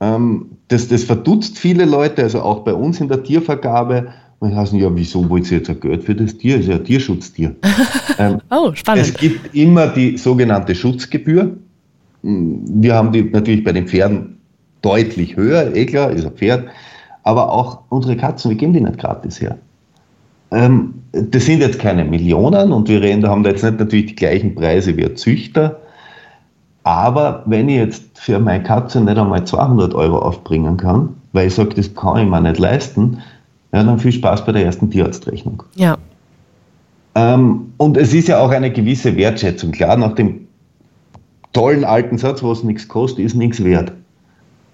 Ähm, 0.01 0.51
das, 0.69 0.89
das 0.89 1.05
verdutzt 1.05 1.59
viele 1.59 1.85
Leute, 1.85 2.23
also 2.23 2.43
auch 2.43 2.61
bei 2.61 2.75
uns 2.75 3.01
in 3.01 3.09
der 3.09 3.23
Tiervergabe. 3.23 4.13
Und 4.39 4.55
heißen, 4.55 4.79
ja, 4.79 4.95
wieso 4.95 5.29
wollt 5.31 5.51
ihr 5.51 5.59
jetzt 5.59 5.71
ein 5.71 5.81
Geld 5.81 6.05
für 6.05 6.15
das 6.15 6.37
Tier? 6.37 6.57
Das 6.57 6.67
ist 6.67 6.71
ja 6.71 6.77
ein 6.77 6.85
Tierschutztier. 6.85 7.57
ähm, 8.19 8.39
oh, 8.51 8.71
spannend. 8.75 9.07
Es 9.07 9.15
gibt 9.15 9.55
immer 9.55 9.87
die 9.87 10.19
sogenannte 10.19 10.75
Schutzgebühr. 10.75 11.57
Wir 12.23 12.95
haben 12.95 13.13
die 13.13 13.23
natürlich 13.23 13.65
bei 13.65 13.73
den 13.73 13.89
Pferden 13.89 14.39
deutlich 14.83 15.37
höher, 15.37 15.75
eh 15.75 15.87
klar, 15.87 16.11
ist 16.11 16.27
ein 16.27 16.33
Pferd. 16.33 16.69
Aber 17.23 17.51
auch 17.51 17.81
unsere 17.89 18.17
Katzen, 18.17 18.51
wir 18.51 18.59
geben 18.59 18.75
die 18.75 18.81
nicht 18.81 18.99
gratis 18.99 19.41
her. 19.41 19.57
Ähm, 20.51 20.95
das 21.13 21.47
sind 21.47 21.61
jetzt 21.61 21.79
keine 21.79 22.05
Millionen 22.05 22.73
und 22.73 22.89
wir 22.89 23.01
reden, 23.01 23.23
da 23.23 23.31
haben 23.31 23.43
da 23.43 23.51
jetzt 23.51 23.65
nicht 23.65 23.79
natürlich 23.79 24.07
die 24.07 24.17
gleichen 24.17 24.55
Preise 24.55 24.97
wie 24.97 25.05
ein 25.05 25.17
Züchter. 25.17 25.81
Aber 26.85 27.43
wenn 27.47 27.69
ich 27.69 27.77
jetzt 27.77 28.05
für 28.15 28.39
meine 28.39 28.63
Katze 28.63 29.01
nicht 29.01 29.19
einmal 29.19 29.45
200 29.45 29.95
Euro 29.95 30.19
aufbringen 30.19 30.77
kann, 30.77 31.17
weil 31.33 31.49
ich 31.49 31.55
sage, 31.55 31.75
das 31.75 31.95
kann 31.95 32.19
ich 32.19 32.29
mir 32.29 32.41
nicht 32.41 32.59
leisten, 32.59 33.19
ja, 33.73 33.83
dann 33.83 33.99
viel 33.99 34.13
Spaß 34.13 34.45
bei 34.47 34.53
der 34.53 34.65
ersten 34.65 34.91
Tierarztrechnung. 34.91 35.63
Ja. 35.75 35.97
Ähm, 37.17 37.73
und 37.79 37.97
es 37.97 38.15
ist 38.15 38.29
ja 38.29 38.39
auch 38.39 38.51
eine 38.51 38.71
gewisse 38.71 39.17
Wertschätzung. 39.17 39.73
Klar, 39.73 39.97
nach 39.97 40.15
dem 40.15 40.47
tollen 41.53 41.85
alten 41.85 42.19
Satz, 42.19 42.43
was 42.43 42.63
nichts 42.63 42.87
kostet, 42.87 43.25
ist 43.25 43.35
nichts 43.35 43.65
wert. 43.65 43.93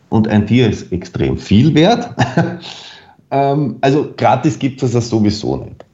Und 0.09 0.29
ein 0.29 0.47
Tier 0.47 0.69
ist 0.69 0.93
extrem 0.93 1.39
viel 1.39 1.75
wert. 1.75 2.11
Ähm, 3.33 3.77
also 3.81 4.13
gratis 4.17 4.59
gibt 4.59 4.83
es 4.83 4.93
das 4.93 5.09
sowieso 5.09 5.57
nicht. 5.57 5.85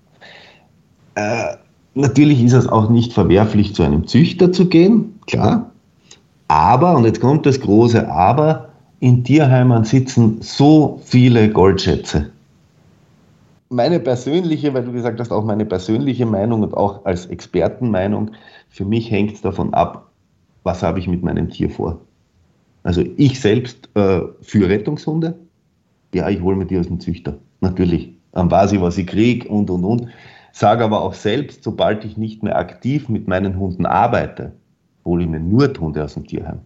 Äh, 1.14 1.57
natürlich 1.94 2.42
ist 2.42 2.53
es 2.53 2.66
auch 2.66 2.90
nicht 2.90 3.12
verwerflich, 3.12 3.74
zu 3.74 3.85
einem 3.85 4.07
Züchter 4.07 4.53
zu 4.53 4.68
gehen, 4.68 5.18
klar. 5.27 5.70
Aber, 6.48 6.96
und 6.96 7.05
jetzt 7.05 7.20
kommt 7.20 7.46
das 7.46 7.61
große 7.61 8.11
Aber, 8.11 8.68
in 9.01 9.22
Tierheimen 9.22 9.85
sitzen 9.85 10.38
so 10.40 11.01
viele 11.05 11.48
Goldschätze. 11.51 12.31
Meine 13.70 14.01
persönliche, 14.01 14.74
weil 14.74 14.85
du 14.85 14.92
gesagt 14.92 15.20
hast, 15.20 15.31
auch 15.31 15.44
meine 15.44 15.64
persönliche 15.64 16.27
Meinung 16.27 16.62
und 16.62 16.74
auch 16.74 17.05
als 17.05 17.27
Expertenmeinung, 17.27 18.33
für 18.70 18.85
mich 18.85 19.11
hängt 19.11 19.35
es 19.35 19.42
davon 19.42 19.72
ab, 19.74 20.11
was 20.64 20.83
habe 20.83 20.98
ich 20.98 21.07
mit 21.07 21.22
meinem 21.22 21.51
Tier 21.51 21.70
vor. 21.70 22.01
Also 22.83 23.05
ich 23.16 23.40
selbst 23.40 23.88
äh, 23.94 24.22
für 24.40 24.68
Rettungshunde, 24.68 25.35
ja, 26.14 26.28
ich 26.28 26.40
hole 26.40 26.56
mir 26.56 26.66
die 26.66 26.78
aus 26.78 26.88
dem 26.88 27.00
Züchter. 27.00 27.38
Natürlich. 27.60 28.12
Dann 28.32 28.50
weiß 28.50 28.72
ich, 28.72 28.80
was 28.80 28.98
ich 28.98 29.06
kriege 29.06 29.48
und, 29.48 29.70
und, 29.70 29.84
und. 29.84 30.08
Sage 30.52 30.84
aber 30.84 31.02
auch 31.02 31.14
selbst, 31.14 31.62
sobald 31.62 32.04
ich 32.04 32.16
nicht 32.16 32.42
mehr 32.42 32.56
aktiv 32.56 33.08
mit 33.08 33.28
meinen 33.28 33.58
Hunden 33.58 33.86
arbeite, 33.86 34.52
hole 35.04 35.24
ich 35.24 35.28
mir 35.28 35.40
nur 35.40 35.72
Hunde 35.78 36.04
aus 36.04 36.14
dem 36.14 36.26
Tierheim. 36.26 36.60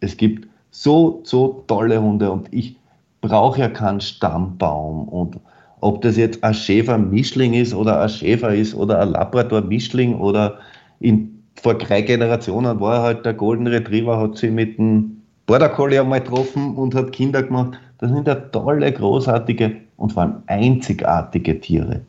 Es 0.00 0.16
gibt 0.16 0.48
so, 0.70 1.20
so 1.24 1.64
tolle 1.66 2.00
Hunde 2.00 2.30
und 2.30 2.52
ich 2.52 2.76
brauche 3.20 3.60
ja 3.60 3.68
keinen 3.68 4.00
Stammbaum. 4.00 5.08
Und 5.08 5.38
ob 5.80 6.02
das 6.02 6.16
jetzt 6.16 6.42
ein 6.44 6.54
Schäfer-Mischling 6.54 7.54
ist 7.54 7.74
oder 7.74 8.00
ein 8.00 8.08
Schäfer 8.08 8.54
ist 8.54 8.74
oder 8.74 9.00
ein 9.00 9.10
Labrador-Mischling 9.10 10.14
oder 10.18 10.58
in, 11.00 11.42
vor 11.60 11.74
drei 11.74 12.02
Generationen 12.02 12.80
war 12.80 13.02
halt 13.02 13.26
der 13.26 13.34
Golden 13.34 13.66
Retriever, 13.66 14.18
hat 14.18 14.38
sie 14.38 14.50
mit 14.50 14.78
dem 14.78 15.22
Border 15.46 15.68
Collie 15.68 16.00
einmal 16.00 16.20
getroffen 16.20 16.76
und 16.76 16.94
hat 16.94 17.12
Kinder 17.12 17.42
gemacht. 17.42 17.78
Das 18.02 18.10
sind 18.10 18.26
ja 18.26 18.34
tolle, 18.34 18.90
großartige 18.92 19.76
und 19.96 20.12
vor 20.12 20.24
allem 20.24 20.42
einzigartige 20.48 21.60
Tiere. 21.60 22.00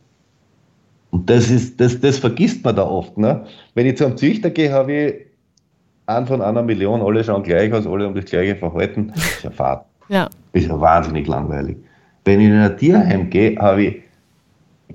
Und 1.11 1.29
das, 1.29 1.51
ist, 1.51 1.79
das, 1.79 1.99
das 1.99 2.17
vergisst 2.17 2.65
man 2.65 2.75
da 2.75 2.81
oft. 2.81 3.15
Ne? 3.15 3.45
Wenn 3.75 3.85
ich 3.85 3.97
zu 3.97 4.07
einem 4.07 4.17
Züchter 4.17 4.49
gehe, 4.49 4.73
habe 4.73 4.91
ich 4.91 5.15
einen 6.07 6.25
von 6.25 6.41
einer 6.41 6.63
Million, 6.63 7.03
alle 7.03 7.23
schauen 7.23 7.43
gleich 7.43 7.71
aus, 7.71 7.85
alle 7.85 8.05
haben 8.05 8.15
das 8.15 8.25
gleiche 8.25 8.55
Verhalten. 8.55 9.11
Das 9.13 9.23
ist 9.23 9.43
ja 9.43 9.51
Fahrt. 9.51 9.85
Ja. 10.09 10.29
Ist 10.53 10.67
ja 10.67 10.81
wahnsinnig 10.81 11.27
langweilig. 11.27 11.77
Wenn 12.25 12.39
ich 12.39 12.47
in 12.47 12.53
ein 12.53 12.75
Tierheim 12.75 13.29
gehe, 13.29 13.55
habe 13.57 13.83
ich 13.83 14.01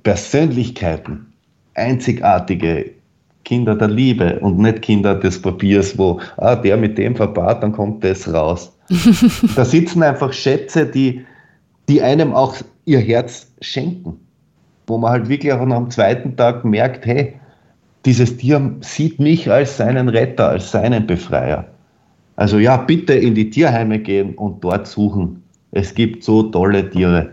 Persönlichkeiten, 0.03 1.33
einzigartige 1.75 2.91
Kinder 3.49 3.75
der 3.75 3.89
Liebe 3.89 4.39
und 4.41 4.59
nicht 4.59 4.83
Kinder 4.83 5.15
des 5.15 5.41
Papiers, 5.41 5.97
wo 5.97 6.21
ah, 6.37 6.55
der 6.55 6.77
mit 6.77 6.99
dem 6.99 7.17
verpaart, 7.17 7.63
dann 7.63 7.73
kommt 7.73 8.05
das 8.05 8.31
raus. 8.31 8.71
da 9.57 9.65
sitzen 9.65 10.03
einfach 10.03 10.35
Schätze, 10.35 10.85
die, 10.85 11.25
die 11.89 12.03
einem 12.03 12.35
auch 12.35 12.57
ihr 12.85 12.99
Herz 12.99 13.51
schenken. 13.63 14.21
Wo 14.87 14.99
man 14.99 15.13
halt 15.13 15.29
wirklich 15.31 15.51
auch 15.55 15.61
am 15.61 15.91
zweiten 15.91 16.37
Tag 16.37 16.63
merkt, 16.67 17.07
hey, 17.07 17.33
dieses 18.05 18.37
Tier 18.37 18.77
sieht 18.83 19.19
mich 19.19 19.51
als 19.51 19.79
seinen 19.79 20.11
Retter, 20.11 20.51
als 20.51 20.71
seinen 20.71 21.07
Befreier. 21.07 21.65
Also 22.37 22.59
ja, 22.59 22.77
bitte 22.77 23.15
in 23.15 23.35
die 23.35 23.49
Tierheime 23.49 23.99
gehen 23.99 24.35
und 24.35 24.63
dort 24.63 24.87
suchen. 24.87 25.43
Es 25.73 25.95
gibt 25.95 26.23
so 26.23 26.43
tolle 26.43 26.91
Tiere, 26.91 27.31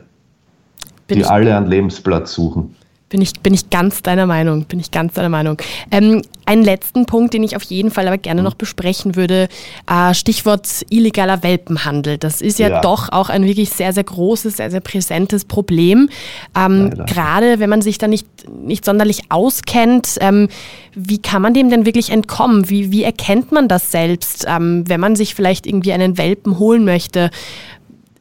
Bin 1.08 1.20
die 1.20 1.26
alle 1.26 1.58
einen 1.58 1.68
Lebensplatz 1.68 2.32
suchen. 2.34 2.74
Bin 3.10 3.22
ich, 3.22 3.34
bin 3.42 3.54
ich 3.54 3.70
ganz 3.70 4.02
deiner 4.02 4.26
Meinung, 4.26 4.66
bin 4.66 4.80
ich 4.80 4.90
ganz 4.90 5.14
deiner 5.14 5.30
Meinung. 5.30 5.58
Ähm, 5.92 6.24
einen 6.48 6.64
letzten 6.64 7.06
Punkt, 7.06 7.36
den 7.36 7.44
ich 7.44 7.56
auf 7.56 7.62
jeden 7.62 7.92
Fall 7.92 8.08
aber 8.08 8.18
gerne 8.18 8.42
noch 8.42 8.56
besprechen 8.56 9.16
würde, 9.16 9.48
äh, 9.88 10.14
Stichwort 10.16 10.68
illegaler 10.90 11.44
Welpenhandel. 11.44 12.18
Das 12.18 12.42
ist 12.42 12.58
ja, 12.58 12.70
ja, 12.70 12.82
doch 12.82 13.12
auch 13.12 13.30
ein 13.30 13.46
wirklich 13.46 13.70
sehr, 13.70 13.94
sehr 13.94 14.04
großes, 14.04 14.58
sehr, 14.58 14.72
sehr 14.72 14.80
präsentes 14.80 15.46
Problem. 15.46 16.10
Ähm, 16.56 16.90
Gerade 17.06 17.60
wenn 17.60 17.70
man 17.70 17.84
sich 17.84 18.00
da 18.00 18.08
nicht, 18.08 18.28
nicht 18.50 18.84
sonderlich 18.84 19.24
auskennt, 19.30 20.18
ähm, 20.22 20.48
wie 20.96 21.22
kann 21.22 21.42
man 21.42 21.54
dem 21.54 21.70
denn 21.70 21.86
wirklich 21.86 22.10
entkommen? 22.10 22.70
Wie, 22.70 22.92
wie 22.92 23.04
erkennt 23.04 23.52
man 23.52 23.68
das 23.68 23.92
selbst, 23.92 24.46
ähm, 24.48 24.84
wenn 24.88 25.00
man 25.00 25.16
sich 25.16 25.36
vielleicht 25.36 25.68
irgendwie 25.68 25.94
einen 25.94 26.18
Welpen 26.18 26.58
holen 26.58 26.86
möchte? 26.86 27.30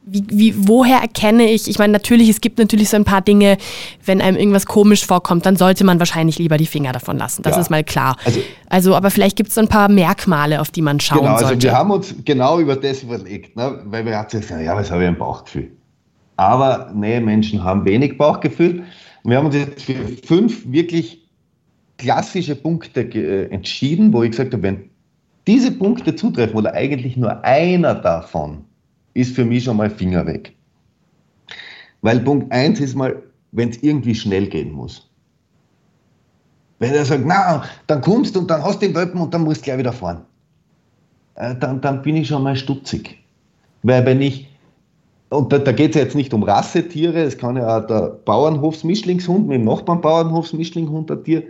Wie, 0.05 0.23
wie, 0.29 0.67
woher 0.67 0.99
erkenne 0.99 1.49
ich, 1.49 1.67
ich 1.67 1.79
meine, 1.79 1.93
natürlich, 1.93 2.29
es 2.29 2.39
gibt 2.39 2.59
natürlich 2.59 2.89
so 2.89 2.97
ein 2.97 3.05
paar 3.05 3.21
Dinge, 3.21 3.57
wenn 4.05 4.21
einem 4.21 4.37
irgendwas 4.37 4.65
komisch 4.65 5.05
vorkommt, 5.05 5.45
dann 5.45 5.55
sollte 5.55 5.83
man 5.83 5.99
wahrscheinlich 5.99 6.37
lieber 6.37 6.57
die 6.57 6.67
Finger 6.67 6.91
davon 6.91 7.17
lassen. 7.17 7.41
Das 7.41 7.55
ja. 7.55 7.61
ist 7.61 7.69
mal 7.69 7.83
klar. 7.83 8.15
Also, 8.23 8.39
also 8.69 8.95
aber 8.95 9.09
vielleicht 9.09 9.35
gibt 9.35 9.49
es 9.49 9.55
so 9.55 9.61
ein 9.61 9.67
paar 9.67 9.89
Merkmale, 9.89 10.61
auf 10.61 10.69
die 10.69 10.81
man 10.81 10.99
schauen 10.99 11.19
genau, 11.19 11.37
sollte. 11.37 11.47
Also 11.55 11.61
wir 11.63 11.73
haben 11.73 11.91
uns 11.91 12.15
genau 12.23 12.59
über 12.59 12.75
das 12.75 13.03
überlegt, 13.03 13.55
ne? 13.55 13.81
weil 13.85 14.05
wir 14.05 14.17
hatten 14.17 14.39
gesagt, 14.39 14.61
ja, 14.61 14.75
was 14.75 14.91
habe 14.91 15.03
ich 15.03 15.07
ein 15.07 15.17
Bauchgefühl. 15.17 15.71
Aber 16.37 16.91
nee, 16.93 17.19
Menschen 17.19 17.63
haben 17.63 17.85
wenig 17.85 18.17
Bauchgefühl. 18.17 18.83
Wir 19.23 19.37
haben 19.37 19.47
uns 19.47 19.55
jetzt 19.55 19.81
für 19.81 19.95
fünf 20.23 20.71
wirklich 20.71 21.25
klassische 21.97 22.55
Punkte 22.55 23.01
äh, 23.01 23.49
entschieden, 23.51 24.13
wo 24.13 24.21
ich 24.21 24.31
gesagt 24.31 24.53
habe, 24.53 24.63
wenn 24.63 24.89
diese 25.47 25.71
Punkte 25.71 26.15
zutreffen 26.15 26.57
oder 26.57 26.73
eigentlich 26.73 27.17
nur 27.17 27.43
einer 27.43 27.95
davon 27.95 28.65
ist 29.15 29.35
für 29.35 29.45
mich 29.45 29.63
schon 29.63 29.77
mal 29.77 29.89
Finger 29.89 30.27
weg. 30.27 30.53
Weil 32.01 32.19
Punkt 32.19 32.51
1 32.51 32.79
ist 32.81 32.95
mal, 32.95 33.23
wenn 33.51 33.69
es 33.69 33.81
irgendwie 33.81 34.13
schnell 34.13 34.47
gehen 34.47 34.71
muss. 34.71 35.09
Wenn 36.77 36.93
er 36.93 37.05
sagt, 37.05 37.23
na, 37.25 37.63
dann 37.87 38.01
kommst 38.01 38.35
du 38.35 38.41
und 38.41 38.51
dann 38.51 38.61
hast 38.61 38.81
du 38.81 38.87
den 38.87 38.95
Welpen 38.95 39.19
und 39.19 39.33
dann 39.33 39.43
musst 39.43 39.61
du 39.61 39.65
gleich 39.65 39.79
wieder 39.79 39.93
fahren. 39.93 40.21
Äh, 41.35 41.55
dann, 41.55 41.81
dann 41.81 42.01
bin 42.01 42.17
ich 42.17 42.27
schon 42.27 42.43
mal 42.43 42.55
stutzig. 42.55 43.17
Weil 43.81 44.05
wenn 44.05 44.21
ich, 44.21 44.47
und 45.29 45.51
da, 45.51 45.57
da 45.57 45.71
geht 45.71 45.91
es 45.91 45.95
ja 45.95 46.03
jetzt 46.03 46.15
nicht 46.15 46.33
um 46.33 46.43
Rassetiere, 46.43 47.21
es 47.21 47.37
kann 47.37 47.55
ja 47.55 47.79
auch 47.79 47.87
der 47.87 48.19
Bauernhofsmischlingshund 48.25 49.47
mit 49.47 49.59
dem 49.59 49.65
Nachbarn 49.65 50.01
Bauernhofsmischlinghund 50.01 51.09
ein 51.09 51.23
Tier. 51.23 51.43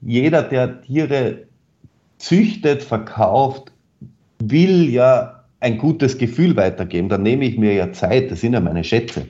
Jeder, 0.00 0.42
der 0.44 0.80
Tiere 0.82 1.46
züchtet, 2.18 2.82
verkauft, 2.82 3.72
will 4.38 4.88
ja 4.90 5.41
ein 5.62 5.78
gutes 5.78 6.18
Gefühl 6.18 6.56
weitergeben, 6.56 7.08
dann 7.08 7.22
nehme 7.22 7.44
ich 7.44 7.56
mir 7.56 7.72
ja 7.74 7.92
Zeit, 7.92 8.30
das 8.30 8.40
sind 8.40 8.52
ja 8.52 8.60
meine 8.60 8.82
Schätze. 8.82 9.26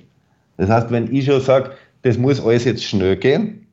Das 0.57 0.71
heißt, 0.71 0.90
wenn 0.90 1.14
ich 1.14 1.27
schon 1.27 1.40
sage, 1.40 1.73
das 2.03 2.18
muss 2.18 2.45
alles 2.45 2.64
jetzt 2.64 2.85
schnell 2.85 3.16
gehen. 3.16 3.66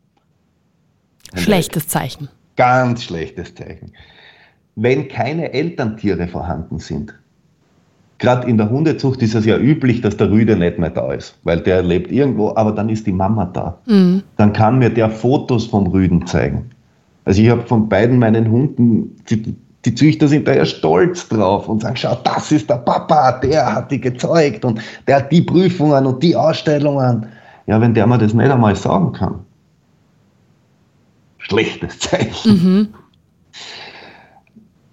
Schlechtes 1.36 1.88
Zeichen. 1.88 2.28
Ganz 2.56 3.04
schlechtes 3.04 3.56
Zeichen. 3.56 3.93
Wenn 4.76 5.08
keine 5.08 5.54
Elterntiere 5.54 6.28
vorhanden 6.28 6.80
sind, 6.80 7.13
gerade 8.17 8.48
in 8.50 8.58
der 8.58 8.69
Hundezucht 8.69 9.22
ist 9.22 9.36
es 9.36 9.45
ja 9.45 9.58
üblich, 9.58 10.02
dass 10.02 10.17
der 10.17 10.30
Rüde 10.30 10.56
nicht 10.56 10.78
mehr 10.78 10.89
da 10.89 11.13
ist, 11.13 11.38
weil 11.43 11.62
der 11.62 11.82
lebt 11.82 12.12
irgendwo, 12.12 12.54
aber 12.56 12.72
dann 12.72 12.89
ist 12.89 13.08
die 13.08 13.12
Mama 13.12 13.45
da. 13.45 13.80
Mhm. 13.86 14.24
Dann 14.38 14.54
kann 14.54 14.80
mir 14.80 14.89
der 14.89 15.10
Fotos 15.10 15.65
vom 15.65 15.88
Rüden 15.88 16.26
zeigen. 16.28 16.69
Also 17.26 17.41
ich 17.41 17.50
habe 17.50 17.62
von 17.62 17.88
beiden 17.88 18.19
meinen 18.19 18.50
Hunden 18.50 19.15
die 19.86 19.96
Züchter 19.96 20.28
sind 20.28 20.48
da 20.48 20.54
ja 20.54 20.65
stolz 20.65 21.28
drauf 21.30 21.70
und 21.70 21.82
sagen, 21.82 21.96
schau, 21.96 22.15
das 22.24 22.52
ist 22.52 22.70
der 22.70 22.76
Papa, 22.76 23.34
der 23.39 23.76
hat 23.76 23.92
die 23.92 24.00
gezeugt 24.00 24.65
und 24.65 24.82
der 25.08 25.18
hat 25.18 25.32
die 25.32 25.42
Prüfungen 25.42 26.06
und 26.06 26.22
die 26.22 26.36
Ausstellungen. 26.36 27.26
Ja, 27.68 27.80
wenn 27.80 27.94
der 27.94 28.06
mir 28.08 28.18
das 28.18 28.34
nicht 28.34 28.50
einmal 28.50 28.76
sagen 28.76 29.13
kann. 29.13 29.39
Schlechtes 31.38 32.00
Zeichen. 32.00 32.52
Mhm. 32.52 32.88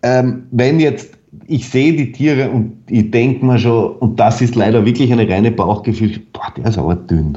Ähm, 0.03 0.47
wenn 0.53 0.79
jetzt, 0.79 1.15
ich 1.49 1.69
sehe 1.69 1.93
die 1.93 2.13
Tiere 2.13 2.51
und 2.51 2.77
ich 2.89 3.11
denke 3.11 3.45
mir 3.45 3.59
schon, 3.59 3.97
und 3.97 4.21
das 4.21 4.41
ist 4.41 4.55
leider 4.55 4.85
wirklich 4.85 5.11
eine 5.11 5.29
reine 5.29 5.51
Bauchgefühl, 5.51 6.21
boah, 6.33 6.53
der 6.57 6.67
ist 6.67 6.79
aber 6.79 6.95
dünn. 6.95 7.37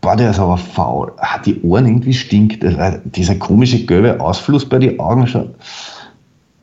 Boah, 0.00 0.16
der 0.16 0.30
ist 0.30 0.38
aber 0.38 0.56
faul. 0.56 1.12
Ah, 1.18 1.38
die 1.44 1.60
Ohren 1.60 1.84
irgendwie 1.84 2.14
stinkt. 2.14 2.64
Dieser 3.04 3.34
komische 3.34 3.84
gelbe 3.84 4.18
Ausfluss 4.18 4.66
bei 4.66 4.78
den 4.78 4.98
Augen 4.98 5.26
schon 5.26 5.54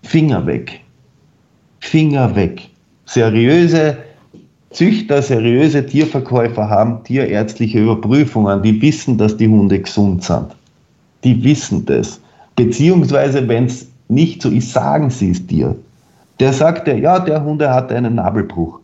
Finger 0.08 0.46
weg. 0.46 0.82
Finger 1.80 2.36
weg. 2.36 2.70
Seriöse 3.06 3.98
Züchter, 4.72 5.22
seriöse 5.22 5.86
Tierverkäufer 5.86 6.70
haben 6.70 7.04
tierärztliche 7.04 7.80
Überprüfungen, 7.80 8.62
die 8.62 8.82
wissen, 8.82 9.18
dass 9.18 9.36
die 9.36 9.48
Hunde 9.48 9.80
gesund 9.80 10.24
sind. 10.24 10.48
Die 11.24 11.42
wissen 11.44 11.86
das. 11.86 12.20
Beziehungsweise, 12.56 13.48
wenn 13.48 13.66
es 13.66 13.88
nicht 14.10 14.42
so 14.42 14.50
ist, 14.50 14.72
sagen 14.72 15.10
sie 15.10 15.32
es 15.32 15.46
dir. 15.46 15.76
Der 16.40 16.54
sagt 16.54 16.88
dir, 16.88 16.98
ja, 16.98 17.20
der 17.20 17.44
Hunde 17.44 17.74
hat 17.74 17.92
einen 17.92 18.16
Nabelbruch. 18.16 18.80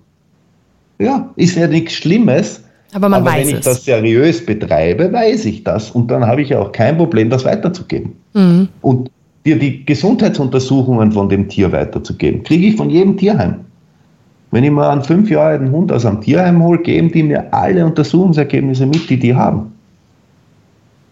Ja, 0.99 1.29
ist 1.35 1.55
ja 1.55 1.67
nichts 1.67 1.93
Schlimmes. 1.93 2.63
Aber 2.93 3.09
man 3.09 3.21
aber 3.21 3.31
weiß 3.31 3.47
wenn 3.47 3.53
ich 3.53 3.59
es. 3.59 3.65
das 3.65 3.85
seriös 3.85 4.45
betreibe, 4.45 5.11
weiß 5.11 5.45
ich 5.45 5.63
das. 5.63 5.91
Und 5.91 6.09
dann 6.09 6.25
habe 6.25 6.41
ich 6.41 6.49
ja 6.49 6.59
auch 6.59 6.71
kein 6.71 6.97
Problem, 6.97 7.29
das 7.29 7.45
weiterzugeben. 7.45 8.13
Mhm. 8.33 8.69
Und 8.81 9.11
dir 9.45 9.59
die 9.59 9.85
Gesundheitsuntersuchungen 9.85 11.11
von 11.11 11.29
dem 11.29 11.49
Tier 11.49 11.71
weiterzugeben. 11.71 12.43
Kriege 12.43 12.67
ich 12.67 12.75
von 12.75 12.89
jedem 12.89 13.17
Tierheim. 13.17 13.55
Wenn 14.51 14.63
ich 14.63 14.71
mal 14.71 14.89
einen 14.91 15.03
fünf 15.03 15.29
Jahre 15.29 15.49
alten 15.49 15.71
Hund 15.71 15.91
aus 15.91 16.05
einem 16.05 16.21
Tierheim 16.21 16.63
hole, 16.63 16.79
geben 16.79 17.11
die 17.11 17.23
mir 17.23 17.53
alle 17.53 17.85
Untersuchungsergebnisse 17.85 18.85
mit, 18.85 19.09
die 19.09 19.17
die 19.17 19.33
haben. 19.33 19.73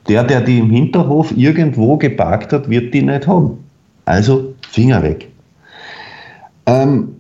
Der, 0.07 0.23
der 0.23 0.41
die 0.41 0.59
im 0.59 0.69
Hinterhof 0.69 1.35
irgendwo 1.35 1.97
geparkt 1.97 2.53
hat, 2.53 2.69
wird 2.69 2.93
die 2.93 3.01
nicht 3.01 3.27
haben. 3.27 3.57
Also 4.05 4.53
Finger 4.69 5.03
weg. 5.03 5.27
Ähm, 6.65 7.15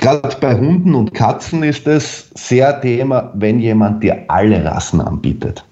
Gerade 0.00 0.36
bei 0.40 0.56
Hunden 0.56 0.94
und 0.94 1.14
Katzen 1.14 1.62
ist 1.62 1.86
es 1.86 2.30
sehr 2.34 2.80
Thema, 2.80 3.30
wenn 3.34 3.60
jemand 3.60 4.02
dir 4.02 4.24
alle 4.28 4.64
Rassen 4.64 5.00
anbietet. 5.00 5.64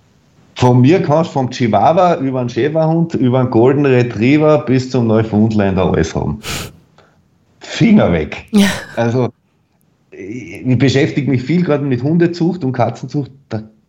Von 0.60 0.82
mir 0.82 1.00
kannst 1.00 1.30
du 1.30 1.32
vom 1.32 1.50
Chihuahua 1.50 2.16
über 2.16 2.40
einen 2.40 2.50
Schäferhund, 2.50 3.14
über 3.14 3.40
einen 3.40 3.48
Golden 3.48 3.86
Retriever 3.86 4.58
bis 4.58 4.90
zum 4.90 5.06
Neufundländer 5.06 5.86
alles 5.86 6.14
haben. 6.14 6.38
Finger 7.60 8.12
weg. 8.12 8.44
Ja. 8.50 8.66
Also, 8.94 9.30
ich 10.10 10.78
beschäftige 10.78 11.30
mich 11.30 11.42
viel 11.42 11.64
gerade 11.64 11.82
mit 11.82 12.02
Hundezucht 12.02 12.62
und 12.62 12.72
Katzenzucht. 12.72 13.30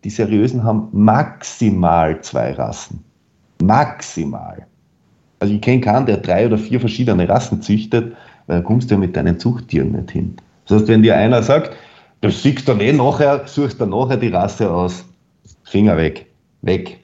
Die 0.06 0.10
Seriösen 0.10 0.64
haben 0.64 0.88
maximal 0.94 2.22
zwei 2.22 2.54
Rassen. 2.54 3.04
Maximal. 3.62 4.66
Also 5.40 5.54
ich 5.54 5.60
kenne 5.60 5.82
keinen, 5.82 6.06
der 6.06 6.18
drei 6.18 6.46
oder 6.46 6.58
vier 6.58 6.80
verschiedene 6.80 7.28
Rassen 7.28 7.62
züchtet, 7.62 8.16
weil 8.48 8.60
da 8.60 8.64
kommst 8.64 8.90
du 8.90 8.96
ja 8.96 9.00
mit 9.02 9.18
deinen 9.18 9.38
Zuchttieren 9.38 9.92
nicht 9.92 10.12
hin. 10.12 10.38
Das 10.70 10.80
heißt, 10.80 10.88
wenn 10.88 11.04
dir 11.04 11.18
einer 11.18 11.44
sagt, 11.44 11.76
das 12.22 12.42
siehst 12.42 12.60
du 12.60 12.72
dann 12.72 12.80
eh 12.80 12.94
nachher, 12.94 13.42
suchst 13.46 13.82
dann 13.82 13.90
nachher 13.90 14.16
die 14.16 14.30
Rasse 14.30 14.72
aus, 14.72 15.04
Finger 15.66 15.98
weg 15.98 16.31
weg. 16.62 17.00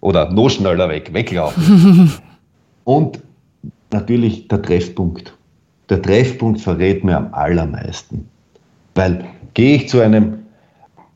Oder 0.00 0.30
noch 0.32 0.50
schneller 0.50 0.88
weg, 0.88 1.12
weglaufen. 1.12 2.12
Und 2.84 3.20
natürlich 3.92 4.48
der 4.48 4.62
Treffpunkt. 4.62 5.36
Der 5.88 6.02
Treffpunkt 6.02 6.60
verrät 6.60 7.04
mir 7.04 7.16
am 7.16 7.32
allermeisten. 7.32 8.28
Weil 8.94 9.24
gehe 9.54 9.76
ich 9.76 9.88
zu 9.88 10.00
einem 10.00 10.38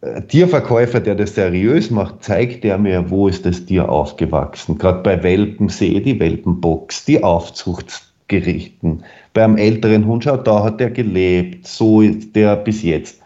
äh, 0.03 0.23
Tierverkäufer, 0.23 1.01
der 1.01 1.15
das 1.15 1.35
seriös 1.35 1.91
macht, 1.91 2.23
zeigt 2.23 2.65
er 2.65 2.79
mir, 2.79 3.11
wo 3.11 3.29
ist 3.29 3.47
das 3.47 3.65
Tier 3.65 3.89
aufgewachsen. 3.89 4.79
Gerade 4.79 5.03
bei 5.03 5.23
Welpen 5.23 5.69
sehe 5.69 6.01
die 6.01 6.19
Welpenbox, 6.21 7.05
die 7.05 7.23
Aufzuchtsgerichten. 7.23 9.03
Beim 9.35 9.57
älteren 9.57 10.07
Hund, 10.07 10.25
schau, 10.25 10.37
da 10.37 10.63
hat 10.65 10.81
er 10.81 10.91
gelebt, 10.91 11.67
so 11.67 12.03
ist 12.03 12.35
der 12.37 12.57
bis 12.57 12.83
jetzt. 12.83 13.21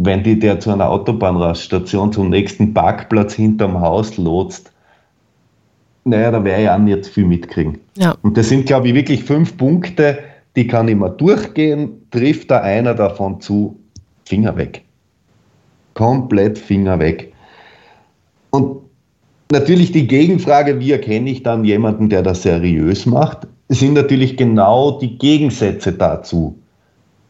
Wenn 0.00 0.22
die 0.22 0.38
der 0.38 0.60
zu 0.60 0.70
einer 0.70 0.88
Autobahnraststation 0.88 2.12
zum 2.12 2.30
nächsten 2.30 2.72
Parkplatz 2.72 3.34
hinterm 3.34 3.80
Haus 3.80 4.16
lotst, 4.16 4.72
naja, 6.04 6.30
da 6.30 6.42
werde 6.42 6.62
ich 6.62 6.70
auch 6.70 6.78
nicht 6.78 7.06
viel 7.06 7.24
mitkriegen. 7.24 7.78
Ja. 7.96 8.14
Und 8.22 8.36
das 8.36 8.48
sind, 8.48 8.66
glaube 8.66 8.88
ich, 8.88 8.94
wirklich 8.94 9.24
fünf 9.24 9.56
Punkte, 9.56 10.18
die 10.56 10.66
kann 10.66 10.88
ich 10.88 10.96
mal 10.96 11.10
durchgehen, 11.10 11.90
trifft 12.10 12.50
da 12.50 12.60
einer 12.60 12.94
davon 12.94 13.40
zu, 13.40 13.78
Finger 14.24 14.56
weg. 14.56 14.84
Komplett 15.94 16.58
Finger 16.58 16.98
weg. 16.98 17.32
Und 18.50 18.82
natürlich 19.50 19.92
die 19.92 20.06
Gegenfrage, 20.06 20.80
wie 20.80 20.92
erkenne 20.92 21.30
ich 21.30 21.42
dann 21.42 21.64
jemanden, 21.64 22.08
der 22.08 22.22
das 22.22 22.42
seriös 22.42 23.04
macht, 23.06 23.46
sind 23.68 23.94
natürlich 23.94 24.36
genau 24.36 24.98
die 24.98 25.18
Gegensätze 25.18 25.92
dazu. 25.92 26.58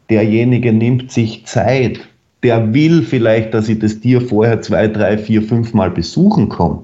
Derjenige 0.09 0.71
nimmt 0.71 1.11
sich 1.11 1.45
Zeit, 1.45 1.99
der 2.43 2.73
will 2.73 3.03
vielleicht, 3.03 3.53
dass 3.53 3.67
ich 3.69 3.79
das 3.79 3.99
Tier 3.99 4.21
vorher 4.21 4.61
zwei, 4.61 4.87
drei, 4.87 5.17
vier, 5.17 5.41
fünf 5.41 5.73
Mal 5.73 5.91
besuchen 5.91 6.49
komme 6.49 6.83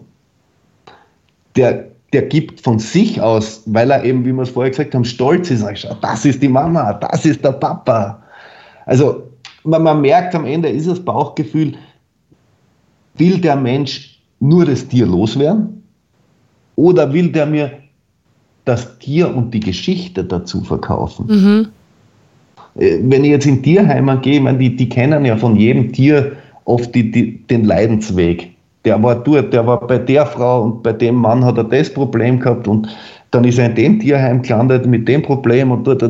der, 1.55 1.87
der 2.13 2.23
gibt 2.23 2.61
von 2.61 2.79
sich 2.79 3.21
aus, 3.21 3.63
weil 3.65 3.91
er 3.91 4.03
eben, 4.03 4.25
wie 4.25 4.33
wir 4.33 4.43
es 4.43 4.49
vorher 4.49 4.71
gesagt 4.71 4.93
haben, 4.93 5.05
stolz 5.05 5.49
ist, 5.51 5.65
das 6.01 6.25
ist 6.25 6.41
die 6.41 6.47
Mama, 6.47 6.93
das 6.93 7.25
ist 7.25 7.43
der 7.43 7.53
Papa. 7.53 8.21
Also 8.85 9.23
man, 9.63 9.83
man 9.83 10.01
merkt 10.01 10.35
am 10.35 10.45
Ende, 10.45 10.69
ist 10.69 10.87
das 10.87 10.99
Bauchgefühl, 10.99 11.73
will 13.15 13.39
der 13.39 13.55
Mensch 13.55 14.19
nur 14.39 14.65
das 14.65 14.87
Tier 14.87 15.05
loswerden 15.05 15.83
oder 16.75 17.11
will 17.11 17.31
der 17.31 17.45
mir 17.45 17.71
das 18.65 18.97
Tier 18.99 19.33
und 19.33 19.53
die 19.53 19.59
Geschichte 19.59 20.23
dazu 20.23 20.61
verkaufen? 20.61 21.25
Mhm. 21.27 21.67
Äh, 22.77 22.99
wenn 23.01 23.23
ich 23.23 23.31
jetzt 23.31 23.47
in 23.47 23.63
Tierheimen 23.63 24.21
gehe, 24.21 24.41
meine, 24.41 24.57
die, 24.57 24.75
die 24.75 24.89
kennen 24.89 25.25
ja 25.25 25.37
von 25.37 25.55
jedem 25.55 25.91
Tier 25.91 26.33
oft 26.65 26.93
die, 26.95 27.11
die, 27.11 27.45
den 27.47 27.65
Leidensweg 27.65 28.55
der 28.85 29.01
war 29.01 29.15
dort, 29.15 29.51
der 29.51 29.65
war 29.65 29.79
bei 29.85 29.97
der 29.97 30.25
Frau 30.25 30.63
und 30.63 30.83
bei 30.83 30.93
dem 30.93 31.15
Mann 31.15 31.43
hat 31.43 31.57
er 31.57 31.63
das 31.63 31.91
Problem 31.91 32.39
gehabt 32.39 32.67
und 32.67 32.87
dann 33.31 33.43
ist 33.43 33.57
er 33.57 33.65
in 33.65 33.75
dem 33.75 33.99
Tierheim 33.99 34.41
gelandet 34.43 34.85
mit 34.85 35.07
dem 35.07 35.23
Problem 35.23 35.71
und 35.71 35.85
dort, 35.85 36.03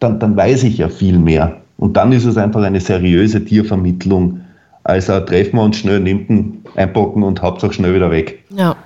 dann, 0.00 0.20
dann 0.20 0.36
weiß 0.36 0.62
ich 0.62 0.78
ja 0.78 0.88
viel 0.88 1.18
mehr. 1.18 1.56
Und 1.76 1.96
dann 1.96 2.12
ist 2.12 2.24
es 2.24 2.36
einfach 2.36 2.62
eine 2.62 2.80
seriöse 2.80 3.44
Tiervermittlung. 3.44 4.40
Also 4.84 5.20
treffen 5.20 5.56
wir 5.56 5.64
uns 5.64 5.78
schnell, 5.78 6.00
nimmt 6.00 6.30
ihn, 6.30 6.62
einpacken 6.76 7.22
und 7.22 7.42
Hauptsache 7.42 7.72
schnell 7.72 7.94
wieder 7.94 8.10
weg. 8.10 8.42
Ja. 8.56 8.76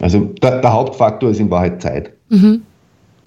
Also 0.00 0.20
der, 0.42 0.60
der 0.60 0.72
Hauptfaktor 0.72 1.30
ist 1.30 1.40
in 1.40 1.50
Wahrheit 1.50 1.80
Zeit. 1.82 2.10
Mhm. 2.30 2.62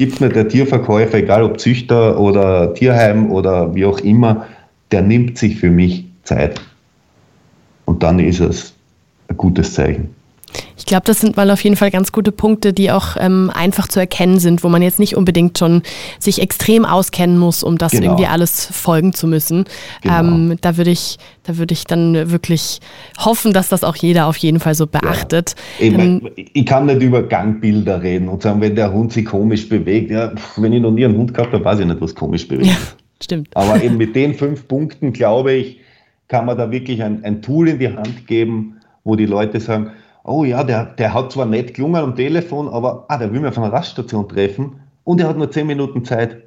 Gibt 0.01 0.19
mir 0.19 0.29
der 0.29 0.47
Tierverkäufer, 0.47 1.19
egal 1.19 1.43
ob 1.43 1.59
Züchter 1.59 2.19
oder 2.19 2.73
Tierheim 2.73 3.29
oder 3.29 3.75
wie 3.75 3.85
auch 3.85 3.99
immer, 3.99 4.47
der 4.89 5.03
nimmt 5.03 5.37
sich 5.37 5.59
für 5.59 5.69
mich 5.69 6.05
Zeit. 6.23 6.59
Und 7.85 8.01
dann 8.01 8.17
ist 8.17 8.39
es 8.39 8.73
ein 9.27 9.37
gutes 9.37 9.75
Zeichen. 9.75 10.15
Ich 10.81 10.87
glaube, 10.87 11.03
das 11.05 11.21
sind 11.21 11.37
mal 11.37 11.51
auf 11.51 11.63
jeden 11.63 11.75
Fall 11.75 11.91
ganz 11.91 12.11
gute 12.11 12.31
Punkte, 12.31 12.73
die 12.73 12.89
auch 12.89 13.15
ähm, 13.19 13.51
einfach 13.53 13.87
zu 13.87 13.99
erkennen 13.99 14.39
sind, 14.39 14.63
wo 14.63 14.67
man 14.67 14.81
jetzt 14.81 14.97
nicht 14.97 15.15
unbedingt 15.15 15.59
schon 15.59 15.83
sich 16.17 16.41
extrem 16.41 16.85
auskennen 16.85 17.37
muss, 17.37 17.61
um 17.61 17.77
das 17.77 17.91
genau. 17.91 18.05
irgendwie 18.05 18.25
alles 18.25 18.65
folgen 18.65 19.13
zu 19.13 19.27
müssen. 19.27 19.65
Genau. 20.01 20.19
Ähm, 20.21 20.57
da 20.59 20.77
würde 20.77 20.89
ich, 20.89 21.19
da 21.43 21.59
würde 21.59 21.73
ich 21.73 21.83
dann 21.83 22.31
wirklich 22.31 22.79
hoffen, 23.19 23.53
dass 23.53 23.69
das 23.69 23.83
auch 23.83 23.95
jeder 23.95 24.25
auf 24.25 24.37
jeden 24.37 24.59
Fall 24.59 24.73
so 24.73 24.87
beachtet. 24.87 25.53
Ja. 25.77 25.85
Ich, 25.85 25.95
mein, 25.95 26.31
ich, 26.35 26.65
kann 26.65 26.87
nicht 26.87 27.03
über 27.03 27.21
Gangbilder 27.21 28.01
reden 28.01 28.27
und 28.27 28.41
sagen, 28.41 28.59
wenn 28.59 28.75
der 28.75 28.91
Hund 28.91 29.13
sich 29.13 29.25
komisch 29.25 29.69
bewegt. 29.69 30.09
Ja, 30.09 30.33
wenn 30.57 30.73
ich 30.73 30.81
noch 30.81 30.89
nie 30.91 31.05
einen 31.05 31.15
Hund 31.15 31.31
gehabt 31.31 31.53
habe, 31.53 31.63
weiß 31.63 31.79
ich 31.79 31.85
nicht, 31.85 32.01
was 32.01 32.15
komisch 32.15 32.47
bewegt. 32.47 32.65
Ja, 32.65 32.77
stimmt. 33.21 33.49
Aber 33.55 33.83
eben 33.83 33.97
mit 33.97 34.15
den 34.15 34.33
fünf 34.33 34.67
Punkten 34.67 35.13
glaube 35.13 35.53
ich, 35.53 35.77
kann 36.27 36.47
man 36.47 36.57
da 36.57 36.71
wirklich 36.71 37.03
ein, 37.03 37.23
ein 37.23 37.43
Tool 37.43 37.69
in 37.69 37.77
die 37.77 37.89
Hand 37.89 38.25
geben, 38.25 38.77
wo 39.03 39.15
die 39.15 39.27
Leute 39.27 39.59
sagen, 39.59 39.91
oh 40.23 40.43
ja, 40.43 40.63
der, 40.63 40.85
der 40.85 41.13
hat 41.13 41.31
zwar 41.31 41.45
nett 41.45 41.73
gelungen 41.73 41.95
am 41.95 42.15
Telefon, 42.15 42.67
aber 42.67 43.05
ah, 43.07 43.17
der 43.17 43.31
will 43.31 43.39
mir 43.39 43.51
von 43.51 43.63
einer 43.63 43.73
Raststation 43.73 44.27
treffen 44.27 44.81
und 45.03 45.21
er 45.21 45.29
hat 45.29 45.37
nur 45.37 45.51
zehn 45.51 45.67
Minuten 45.67 46.05
Zeit. 46.05 46.43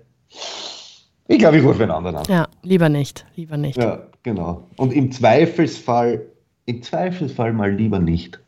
Ich 1.27 1.39
glaube, 1.39 1.59
ich 1.59 1.65
rufe 1.65 1.83
einen 1.83 1.93
anderen 1.93 2.17
an. 2.17 2.25
Ja, 2.29 2.49
lieber 2.63 2.89
nicht, 2.89 3.25
lieber 3.35 3.57
nicht. 3.57 3.79
Ja, 3.79 4.03
genau. 4.23 4.65
Und 4.77 4.93
im 4.93 5.11
Zweifelsfall, 5.11 6.27
im 6.67 6.83
Zweifelsfall 6.83 7.53
mal 7.53 7.73
lieber 7.73 7.99
nicht. 7.99 8.41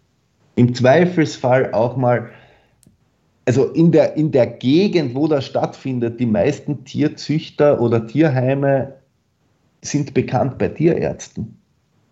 Im 0.57 0.75
Zweifelsfall 0.75 1.73
auch 1.73 1.97
mal, 1.97 2.31
also 3.47 3.65
in 3.73 3.93
der, 3.93 4.17
in 4.17 4.31
der 4.31 4.47
Gegend, 4.47 5.15
wo 5.15 5.27
das 5.27 5.47
stattfindet, 5.47 6.21
die 6.21 6.27
meisten 6.27 6.85
Tierzüchter 6.85 7.81
oder 7.81 8.07
Tierheime 8.07 8.95
sind 9.83 10.15
bekannt 10.15 10.59
bei 10.59 10.69
Tierärzten. 10.69 11.59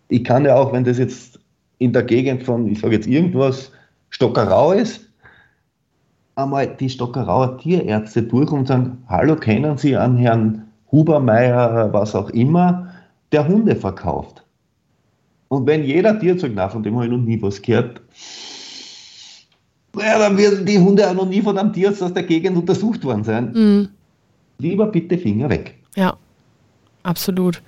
Ich 0.07 0.23
kann 0.23 0.45
ja 0.45 0.55
auch, 0.55 0.71
wenn 0.73 0.83
das 0.83 0.97
jetzt 0.97 1.34
in 1.77 1.93
der 1.93 2.03
Gegend 2.03 2.43
von, 2.43 2.67
ich 2.67 2.79
sage 2.79 2.95
jetzt 2.95 3.07
irgendwas, 3.07 3.71
Stockerau 4.09 4.71
ist, 4.71 5.09
einmal 6.35 6.67
die 6.67 6.89
Stockerauer 6.89 7.57
Tierärzte 7.57 8.23
durch 8.23 8.51
und 8.51 8.67
sagen, 8.67 9.03
hallo, 9.07 9.35
kennen 9.35 9.77
Sie 9.77 9.95
an 9.95 10.17
Herrn 10.17 10.63
Hubermeier, 10.91 11.91
was 11.91 12.15
auch 12.15 12.29
immer, 12.31 12.89
der 13.31 13.47
Hunde 13.47 13.75
verkauft. 13.75 14.43
Und 15.47 15.67
wenn 15.67 15.83
jeder 15.83 16.19
Tierzeug 16.19 16.55
nach, 16.55 16.71
von 16.71 16.83
dem 16.83 16.95
habe 16.95 17.05
ich 17.05 17.11
noch 17.11 17.17
nie 17.19 17.41
was 17.41 17.61
gehört, 17.61 18.01
naja, 19.93 20.19
dann 20.19 20.37
werden 20.37 20.65
die 20.65 20.77
Hunde 20.77 21.09
auch 21.09 21.13
noch 21.13 21.27
nie 21.27 21.41
von 21.41 21.57
einem 21.57 21.71
Tierarzt 21.71 22.03
aus 22.03 22.13
der 22.13 22.23
Gegend 22.23 22.57
untersucht 22.57 23.03
worden 23.03 23.23
sein. 23.23 23.51
Mhm. 23.53 23.89
Lieber 24.57 24.87
bitte 24.87 25.17
Finger 25.17 25.49
weg. 25.49 25.75
Ja 25.95 26.17
absolut. 27.05 27.61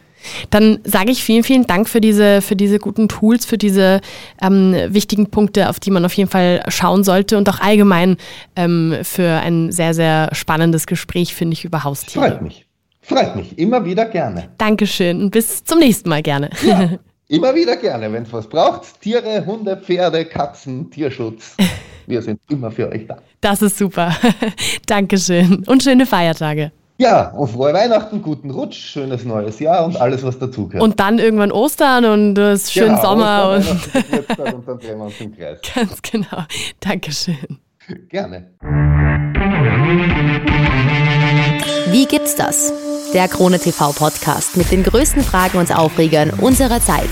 Dann 0.50 0.80
sage 0.84 1.12
ich 1.12 1.24
vielen, 1.24 1.44
vielen 1.44 1.68
Dank 1.68 1.88
für 1.88 2.02
diese, 2.02 2.42
für 2.42 2.56
diese 2.56 2.80
guten 2.80 3.08
Tools, 3.08 3.46
für 3.46 3.58
diese 3.58 4.02
ähm, 4.42 4.76
wichtigen 4.90 5.30
Punkte, 5.30 5.70
auf 5.70 5.80
die 5.80 5.92
man 5.92 6.06
auf 6.06 6.14
jeden 6.14 6.30
Fall 6.30 6.64
schauen 6.68 7.04
sollte 7.04 7.38
und 7.38 7.50
auch 7.50 7.60
allgemein 7.60 8.18
ähm, 8.56 8.96
für 9.04 9.30
ein 9.30 9.72
sehr, 9.72 9.94
sehr 9.94 10.30
spannendes 10.34 10.88
Gespräch, 10.88 11.36
finde 11.36 11.54
ich, 11.54 11.66
über 11.66 11.84
Haustiere. 11.84 12.28
Freut 12.28 12.42
mich. 12.42 12.66
Freut 13.02 13.36
mich. 13.36 13.58
Immer 13.58 13.86
wieder 13.86 14.06
gerne. 14.06 14.50
Dankeschön 14.58 15.22
und 15.22 15.32
bis 15.32 15.64
zum 15.64 15.80
nächsten 15.80 16.10
Mal 16.10 16.22
gerne. 16.22 16.50
Ja, 16.66 16.90
immer 17.30 17.56
wieder 17.56 17.78
gerne, 17.78 18.12
wenn 18.12 18.24
es 18.24 18.34
was 18.34 18.48
braucht. 18.48 19.00
Tiere, 19.02 19.46
Hunde, 19.46 19.78
Pferde, 19.78 20.26
Katzen, 20.26 20.92
Tierschutz. 20.92 21.56
Wir 22.08 22.22
sind 22.22 22.40
immer 22.50 22.72
für 22.72 22.90
euch 22.90 23.06
da. 23.06 23.18
Das 23.42 23.62
ist 23.62 23.78
super. 23.78 24.16
Dankeschön 24.86 25.64
und 25.68 25.84
schöne 25.84 26.06
Feiertage. 26.06 26.72
Ja, 27.00 27.30
und 27.30 27.50
frohe 27.50 27.74
Weihnachten, 27.74 28.24
guten 28.24 28.50
Rutsch, 28.50 28.78
schönes 28.78 29.24
neues 29.24 29.60
Jahr 29.60 29.86
und 29.86 30.02
alles, 30.02 30.24
was 30.24 30.40
dazugehört. 30.40 30.84
Und 30.84 31.00
dann 31.00 31.20
irgendwann 31.20 31.52
Ostern 31.52 32.06
und 32.06 32.38
es 32.40 32.72
schönen 32.72 32.96
genau, 32.96 33.02
Sommer. 33.02 33.60
Ostern, 33.60 34.04
und, 34.12 34.40
und 34.54 34.68
dann 34.68 34.80
drehen 34.80 34.98
wir 34.98 35.06
uns 35.06 35.22
im 35.22 35.36
Kreis. 35.36 35.60
Ganz 35.76 36.02
genau. 36.02 36.44
Dankeschön. 36.80 37.60
Gerne. 38.10 38.52
Wie 41.92 42.06
gibt's 42.08 42.36
das? 42.36 42.74
Der 43.14 43.28
Krone 43.28 43.60
TV 43.60 43.92
Podcast 43.92 44.58
mit 44.58 44.72
den 44.72 44.84
größten 44.84 45.22
Fragen 45.22 45.60
und 45.60 45.74
Aufregern 45.78 46.32
unserer 46.42 46.82
Zeit. 46.82 47.10